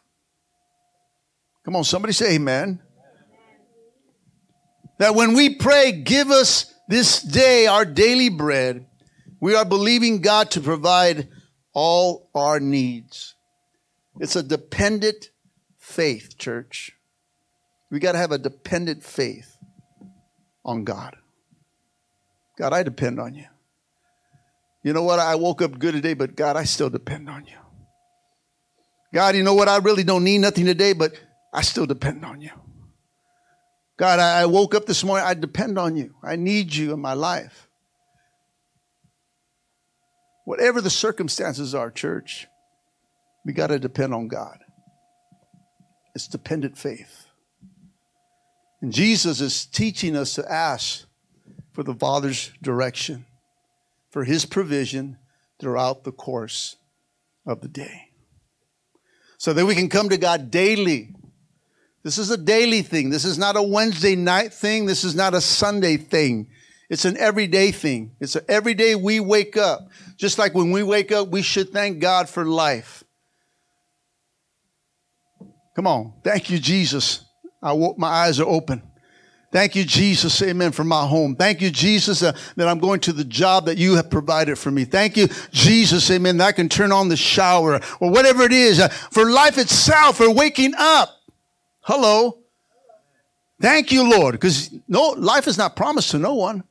Come 1.64 1.76
on, 1.76 1.84
somebody 1.84 2.12
say 2.12 2.34
amen. 2.34 2.80
That 4.98 5.14
when 5.14 5.34
we 5.34 5.54
pray, 5.54 5.92
give 5.92 6.30
us 6.30 6.74
this 6.88 7.22
day 7.22 7.66
our 7.66 7.84
daily 7.84 8.28
bread, 8.28 8.86
we 9.40 9.54
are 9.54 9.64
believing 9.64 10.20
God 10.20 10.50
to 10.52 10.60
provide 10.60 11.28
all 11.72 12.30
our 12.34 12.58
needs. 12.58 13.36
It's 14.18 14.36
a 14.36 14.42
dependent 14.42 15.30
faith, 15.78 16.36
church. 16.36 16.92
We 17.90 18.00
got 18.00 18.12
to 18.12 18.18
have 18.18 18.32
a 18.32 18.38
dependent 18.38 19.04
faith 19.04 19.56
on 20.64 20.82
God. 20.84 21.16
God, 22.58 22.72
I 22.72 22.82
depend 22.82 23.20
on 23.20 23.34
you. 23.34 23.46
You 24.82 24.92
know 24.92 25.02
what? 25.02 25.18
I 25.18 25.34
woke 25.36 25.62
up 25.62 25.78
good 25.78 25.94
today, 25.94 26.14
but 26.14 26.34
God, 26.34 26.56
I 26.56 26.64
still 26.64 26.90
depend 26.90 27.28
on 27.28 27.46
you. 27.46 27.56
God, 29.14 29.36
you 29.36 29.42
know 29.42 29.54
what? 29.54 29.68
I 29.68 29.76
really 29.78 30.04
don't 30.04 30.24
need 30.24 30.38
nothing 30.38 30.64
today, 30.64 30.92
but 30.92 31.12
I 31.52 31.62
still 31.62 31.86
depend 31.86 32.24
on 32.24 32.40
you. 32.40 32.50
God, 33.98 34.18
I, 34.18 34.46
woke 34.46 34.74
up 34.74 34.86
this 34.86 35.04
morning, 35.04 35.26
I 35.26 35.34
depend 35.34 35.78
on 35.78 35.96
you. 35.96 36.14
I 36.24 36.36
need 36.36 36.74
you 36.74 36.92
in 36.92 37.00
my 37.00 37.12
life. 37.12 37.68
Whatever 40.44 40.80
the 40.80 40.90
circumstances 40.90 41.74
are, 41.74 41.90
church, 41.90 42.48
we 43.44 43.52
got 43.52 43.68
to 43.68 43.78
depend 43.78 44.14
on 44.14 44.28
God. 44.28 44.58
It's 46.14 46.26
dependent 46.26 46.76
faith. 46.76 47.26
And 48.80 48.92
Jesus 48.92 49.40
is 49.40 49.66
teaching 49.66 50.16
us 50.16 50.34
to 50.34 50.50
ask 50.50 51.04
for 51.72 51.84
the 51.84 51.94
Father's 51.94 52.50
direction, 52.60 53.24
for 54.12 54.22
His 54.22 54.46
provision 54.46 55.18
throughout 55.58 56.04
the 56.04 56.12
course 56.12 56.76
of 57.44 57.60
the 57.62 57.68
day. 57.68 58.10
So 59.38 59.52
that 59.52 59.66
we 59.66 59.74
can 59.74 59.88
come 59.88 60.08
to 60.10 60.16
God 60.16 60.52
daily 60.52 61.16
this 62.02 62.18
is 62.18 62.30
a 62.30 62.36
daily 62.36 62.82
thing. 62.82 63.10
This 63.10 63.24
is 63.24 63.38
not 63.38 63.56
a 63.56 63.62
Wednesday 63.62 64.16
night 64.16 64.52
thing. 64.52 64.86
This 64.86 65.04
is 65.04 65.14
not 65.14 65.34
a 65.34 65.40
Sunday 65.40 65.96
thing. 65.96 66.48
It's 66.90 67.04
an 67.04 67.16
everyday 67.16 67.70
thing. 67.70 68.16
It's 68.20 68.36
an 68.36 68.44
everyday 68.48 68.94
we 68.96 69.20
wake 69.20 69.56
up. 69.56 69.88
Just 70.16 70.38
like 70.38 70.52
when 70.54 70.72
we 70.72 70.82
wake 70.82 71.12
up, 71.12 71.28
we 71.28 71.42
should 71.42 71.70
thank 71.70 72.00
God 72.00 72.28
for 72.28 72.44
life. 72.44 73.04
Come 75.74 75.86
on. 75.86 76.12
Thank 76.22 76.50
you, 76.50 76.58
Jesus. 76.58 77.24
I 77.62 77.72
woke, 77.72 77.96
my 77.96 78.08
eyes 78.08 78.40
are 78.40 78.48
open. 78.48 78.82
Thank 79.52 79.76
you, 79.76 79.84
Jesus, 79.84 80.40
amen, 80.40 80.72
for 80.72 80.82
my 80.82 81.06
home. 81.06 81.36
Thank 81.36 81.60
you, 81.60 81.70
Jesus, 81.70 82.22
uh, 82.22 82.32
that 82.56 82.68
I'm 82.68 82.78
going 82.78 83.00
to 83.00 83.12
the 83.12 83.22
job 83.22 83.66
that 83.66 83.76
you 83.76 83.96
have 83.96 84.08
provided 84.08 84.58
for 84.58 84.70
me. 84.70 84.86
Thank 84.86 85.18
you, 85.18 85.28
Jesus, 85.50 86.10
amen, 86.10 86.38
that 86.38 86.46
I 86.46 86.52
can 86.52 86.70
turn 86.70 86.90
on 86.90 87.10
the 87.10 87.18
shower 87.18 87.78
or 88.00 88.10
whatever 88.10 88.44
it 88.44 88.52
is. 88.54 88.80
Uh, 88.80 88.88
for 88.88 89.30
life 89.30 89.58
itself, 89.58 90.16
for 90.16 90.32
waking 90.32 90.72
up. 90.78 91.10
Hello. 91.80 92.38
Thank 93.60 93.92
you, 93.92 94.08
Lord, 94.10 94.32
because 94.32 94.74
no 94.88 95.10
life 95.10 95.46
is 95.46 95.58
not 95.58 95.76
promised 95.76 96.12
to 96.12 96.18
no 96.18 96.34
one. 96.34 96.64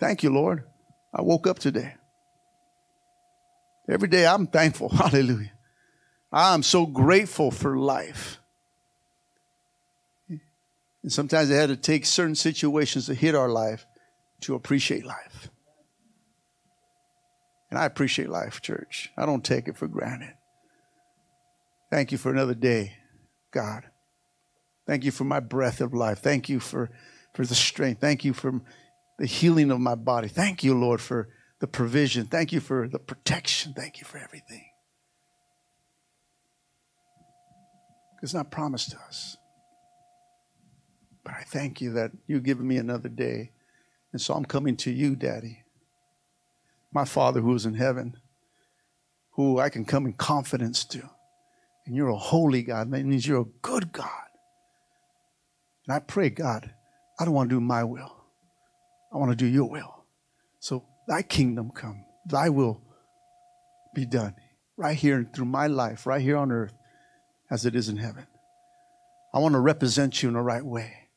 Thank 0.00 0.22
you, 0.22 0.32
Lord. 0.32 0.64
I 1.12 1.20
woke 1.20 1.46
up 1.46 1.58
today. 1.58 1.94
Every 3.86 4.08
day 4.08 4.26
I'm 4.26 4.46
thankful. 4.46 4.88
Hallelujah. 4.92 5.52
I'm 6.32 6.62
so 6.62 6.86
grateful 6.86 7.50
for 7.50 7.76
life. 7.76 8.37
And 11.02 11.12
sometimes 11.12 11.50
I 11.50 11.54
had 11.54 11.68
to 11.68 11.76
take 11.76 12.04
certain 12.06 12.34
situations 12.34 13.06
to 13.06 13.14
hit 13.14 13.34
our 13.34 13.48
life 13.48 13.86
to 14.42 14.54
appreciate 14.54 15.04
life. 15.04 15.48
And 17.70 17.78
I 17.78 17.84
appreciate 17.84 18.28
life, 18.28 18.60
church. 18.62 19.10
I 19.16 19.26
don't 19.26 19.44
take 19.44 19.68
it 19.68 19.76
for 19.76 19.88
granted. 19.88 20.34
Thank 21.90 22.12
you 22.12 22.18
for 22.18 22.30
another 22.30 22.54
day, 22.54 22.94
God. 23.50 23.84
Thank 24.86 25.04
you 25.04 25.10
for 25.10 25.24
my 25.24 25.40
breath 25.40 25.80
of 25.80 25.92
life. 25.92 26.20
Thank 26.20 26.48
you 26.48 26.60
for, 26.60 26.90
for 27.34 27.44
the 27.44 27.54
strength. 27.54 28.00
Thank 28.00 28.24
you 28.24 28.32
for 28.32 28.60
the 29.18 29.26
healing 29.26 29.70
of 29.70 29.80
my 29.80 29.94
body. 29.94 30.28
Thank 30.28 30.64
you, 30.64 30.74
Lord, 30.74 31.00
for 31.00 31.28
the 31.60 31.66
provision. 31.66 32.26
Thank 32.26 32.52
you 32.52 32.60
for 32.60 32.88
the 32.88 32.98
protection. 32.98 33.74
Thank 33.74 33.98
you 33.98 34.04
for 34.04 34.18
everything. 34.18 34.64
It's 38.22 38.34
not 38.34 38.50
promised 38.50 38.90
to 38.92 38.98
us. 38.98 39.36
I 41.38 41.42
thank 41.44 41.80
you 41.80 41.92
that 41.92 42.10
you've 42.26 42.42
given 42.42 42.66
me 42.66 42.78
another 42.78 43.08
day. 43.08 43.52
And 44.12 44.20
so 44.20 44.34
I'm 44.34 44.44
coming 44.44 44.76
to 44.78 44.90
you, 44.90 45.14
Daddy, 45.14 45.62
my 46.92 47.04
Father 47.04 47.40
who 47.40 47.54
is 47.54 47.66
in 47.66 47.74
heaven, 47.74 48.16
who 49.32 49.60
I 49.60 49.68
can 49.68 49.84
come 49.84 50.06
in 50.06 50.14
confidence 50.14 50.84
to 50.86 51.08
and 51.88 51.96
you're 51.96 52.10
a 52.10 52.16
holy 52.16 52.62
God. 52.62 52.90
That 52.90 53.04
means 53.04 53.26
you're 53.26 53.40
a 53.40 53.62
good 53.62 53.92
God. 53.92 54.10
And 55.86 55.96
I 55.96 56.00
pray, 56.00 56.28
God, 56.28 56.70
I 57.18 57.24
don't 57.24 57.32
want 57.32 57.48
to 57.48 57.56
do 57.56 57.60
my 57.60 57.82
will. 57.82 58.14
I 59.10 59.16
want 59.16 59.30
to 59.30 59.36
do 59.36 59.46
your 59.46 59.70
will. 59.70 60.04
So 60.60 60.84
thy 61.08 61.22
kingdom 61.22 61.70
come, 61.70 62.04
thy 62.26 62.50
will 62.50 62.82
be 63.94 64.04
done 64.04 64.34
right 64.76 64.96
here 64.96 65.26
through 65.34 65.46
my 65.46 65.66
life, 65.66 66.06
right 66.06 66.20
here 66.20 66.36
on 66.36 66.52
earth, 66.52 66.74
as 67.50 67.64
it 67.64 67.74
is 67.74 67.88
in 67.88 67.96
heaven. 67.96 68.26
I 69.32 69.38
want 69.38 69.54
to 69.54 69.60
represent 69.60 70.22
you 70.22 70.28
in 70.28 70.34
the 70.34 70.42
right 70.42 70.64
way. 70.64 71.07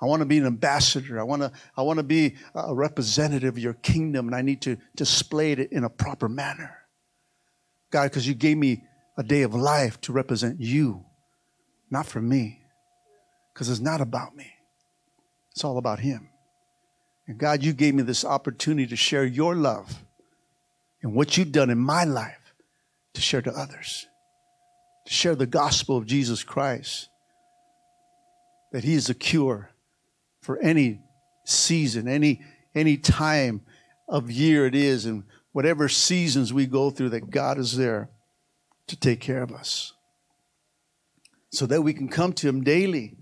I 0.00 0.04
want 0.04 0.20
to 0.20 0.26
be 0.26 0.38
an 0.38 0.46
ambassador. 0.46 1.18
I 1.18 1.22
want 1.22 1.42
to, 1.42 1.52
I 1.76 1.82
want 1.82 1.98
to 1.98 2.02
be 2.02 2.36
a 2.54 2.74
representative 2.74 3.54
of 3.54 3.58
your 3.58 3.74
kingdom, 3.74 4.26
and 4.26 4.34
I 4.34 4.42
need 4.42 4.62
to 4.62 4.76
display 4.94 5.52
it 5.52 5.72
in 5.72 5.84
a 5.84 5.90
proper 5.90 6.28
manner. 6.28 6.76
God, 7.90 8.04
because 8.04 8.28
you 8.28 8.34
gave 8.34 8.58
me 8.58 8.84
a 9.16 9.22
day 9.22 9.42
of 9.42 9.54
life 9.54 10.00
to 10.02 10.12
represent 10.12 10.60
you, 10.60 11.04
not 11.90 12.04
for 12.04 12.20
me, 12.20 12.60
because 13.52 13.70
it's 13.70 13.80
not 13.80 14.02
about 14.02 14.36
me. 14.36 14.52
It's 15.52 15.64
all 15.64 15.78
about 15.78 16.00
Him. 16.00 16.28
And 17.26 17.38
God, 17.38 17.62
you 17.62 17.72
gave 17.72 17.94
me 17.94 18.02
this 18.02 18.24
opportunity 18.24 18.86
to 18.88 18.96
share 18.96 19.24
your 19.24 19.56
love 19.56 20.04
and 21.02 21.14
what 21.14 21.36
you've 21.38 21.52
done 21.52 21.70
in 21.70 21.78
my 21.78 22.04
life 22.04 22.54
to 23.14 23.22
share 23.22 23.40
to 23.40 23.50
others, 23.50 24.06
to 25.06 25.12
share 25.12 25.34
the 25.34 25.46
gospel 25.46 25.96
of 25.96 26.04
Jesus 26.04 26.44
Christ, 26.44 27.08
that 28.72 28.84
He 28.84 28.92
is 28.92 29.06
the 29.06 29.14
cure 29.14 29.70
for 30.46 30.58
any 30.60 31.00
season, 31.44 32.06
any, 32.06 32.40
any 32.72 32.96
time 32.96 33.62
of 34.08 34.30
year 34.30 34.64
it 34.64 34.76
is, 34.76 35.04
and 35.04 35.24
whatever 35.50 35.88
seasons 35.88 36.52
we 36.52 36.66
go 36.66 36.88
through, 36.88 37.08
that 37.08 37.30
God 37.30 37.58
is 37.58 37.76
there 37.76 38.10
to 38.86 38.94
take 38.94 39.20
care 39.20 39.42
of 39.42 39.50
us. 39.50 39.92
So 41.50 41.66
that 41.66 41.82
we 41.82 41.92
can 41.92 42.08
come 42.08 42.32
to 42.34 42.48
Him 42.48 42.62
daily, 42.62 43.16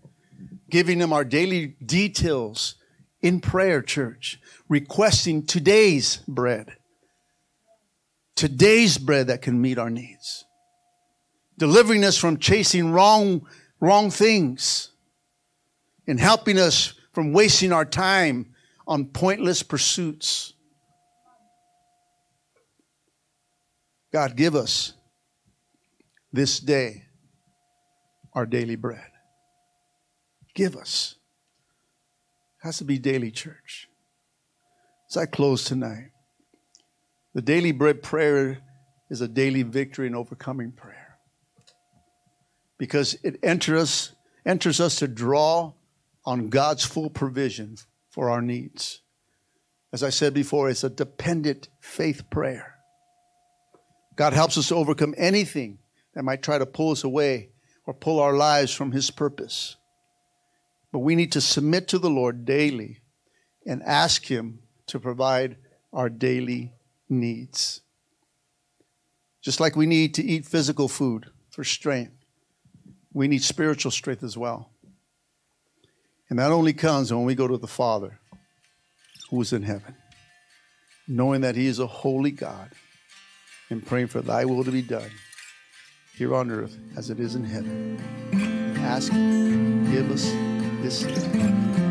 giving 0.68 1.00
Him 1.00 1.14
our 1.14 1.24
daily 1.24 1.76
details 1.82 2.74
in 3.22 3.40
prayer, 3.40 3.80
church, 3.80 4.38
requesting 4.68 5.46
today's 5.46 6.18
bread. 6.28 6.76
Today's 8.36 8.98
bread 8.98 9.28
that 9.28 9.40
can 9.40 9.62
meet 9.62 9.78
our 9.78 9.88
needs. 9.88 10.44
Delivering 11.56 12.04
us 12.04 12.18
from 12.18 12.36
chasing 12.36 12.92
wrong, 12.92 13.46
wrong 13.80 14.10
things 14.10 14.90
and 16.06 16.20
helping 16.20 16.58
us 16.58 16.92
from 17.14 17.32
wasting 17.32 17.72
our 17.72 17.84
time 17.84 18.52
on 18.86 19.06
pointless 19.06 19.62
pursuits. 19.62 20.52
God, 24.12 24.36
give 24.36 24.54
us 24.54 24.92
this 26.32 26.58
day 26.60 27.04
our 28.34 28.44
daily 28.44 28.76
bread. 28.76 29.06
Give 30.54 30.76
us. 30.76 31.16
It 32.60 32.66
has 32.66 32.78
to 32.78 32.84
be 32.84 32.98
daily, 32.98 33.30
church. 33.30 33.88
As 35.08 35.16
I 35.16 35.26
close 35.26 35.64
tonight, 35.64 36.10
the 37.34 37.42
daily 37.42 37.72
bread 37.72 38.02
prayer 38.02 38.58
is 39.10 39.20
a 39.20 39.28
daily 39.28 39.62
victory 39.62 40.06
and 40.06 40.16
overcoming 40.16 40.72
prayer 40.72 41.18
because 42.78 43.16
it 43.22 43.38
enters, 43.42 44.12
enters 44.44 44.80
us 44.80 44.96
to 44.96 45.08
draw 45.08 45.72
on 46.24 46.48
God's 46.48 46.84
full 46.84 47.10
provision 47.10 47.76
for 48.10 48.30
our 48.30 48.40
needs. 48.40 49.00
As 49.92 50.02
I 50.02 50.10
said 50.10 50.34
before, 50.34 50.70
it's 50.70 50.84
a 50.84 50.90
dependent 50.90 51.68
faith 51.80 52.28
prayer. 52.30 52.74
God 54.16 54.32
helps 54.32 54.56
us 54.58 54.68
to 54.68 54.74
overcome 54.74 55.14
anything 55.16 55.78
that 56.14 56.24
might 56.24 56.42
try 56.42 56.58
to 56.58 56.66
pull 56.66 56.92
us 56.92 57.04
away 57.04 57.50
or 57.86 57.94
pull 57.94 58.20
our 58.20 58.34
lives 58.34 58.72
from 58.72 58.92
His 58.92 59.10
purpose. 59.10 59.76
But 60.92 61.00
we 61.00 61.16
need 61.16 61.32
to 61.32 61.40
submit 61.40 61.88
to 61.88 61.98
the 61.98 62.10
Lord 62.10 62.44
daily 62.44 63.00
and 63.66 63.82
ask 63.82 64.30
Him 64.30 64.60
to 64.86 65.00
provide 65.00 65.56
our 65.92 66.08
daily 66.08 66.72
needs. 67.08 67.80
Just 69.42 69.60
like 69.60 69.76
we 69.76 69.86
need 69.86 70.14
to 70.14 70.24
eat 70.24 70.46
physical 70.46 70.88
food 70.88 71.26
for 71.50 71.64
strength, 71.64 72.12
we 73.12 73.28
need 73.28 73.42
spiritual 73.42 73.90
strength 73.90 74.22
as 74.22 74.36
well. 74.36 74.73
And 76.34 76.40
that 76.40 76.50
only 76.50 76.72
comes 76.72 77.12
when 77.12 77.22
we 77.22 77.36
go 77.36 77.46
to 77.46 77.56
the 77.56 77.68
Father 77.68 78.18
who 79.30 79.40
is 79.40 79.52
in 79.52 79.62
heaven, 79.62 79.94
knowing 81.06 81.42
that 81.42 81.54
He 81.54 81.68
is 81.68 81.78
a 81.78 81.86
holy 81.86 82.32
God 82.32 82.72
and 83.70 83.86
praying 83.86 84.08
for 84.08 84.20
Thy 84.20 84.44
will 84.44 84.64
to 84.64 84.72
be 84.72 84.82
done 84.82 85.12
here 86.16 86.34
on 86.34 86.50
earth 86.50 86.76
as 86.96 87.08
it 87.08 87.20
is 87.20 87.36
in 87.36 87.44
heaven. 87.44 88.02
Ask, 88.80 89.12
give 89.12 90.10
us 90.10 90.24
this 90.82 91.04
day 91.04 91.83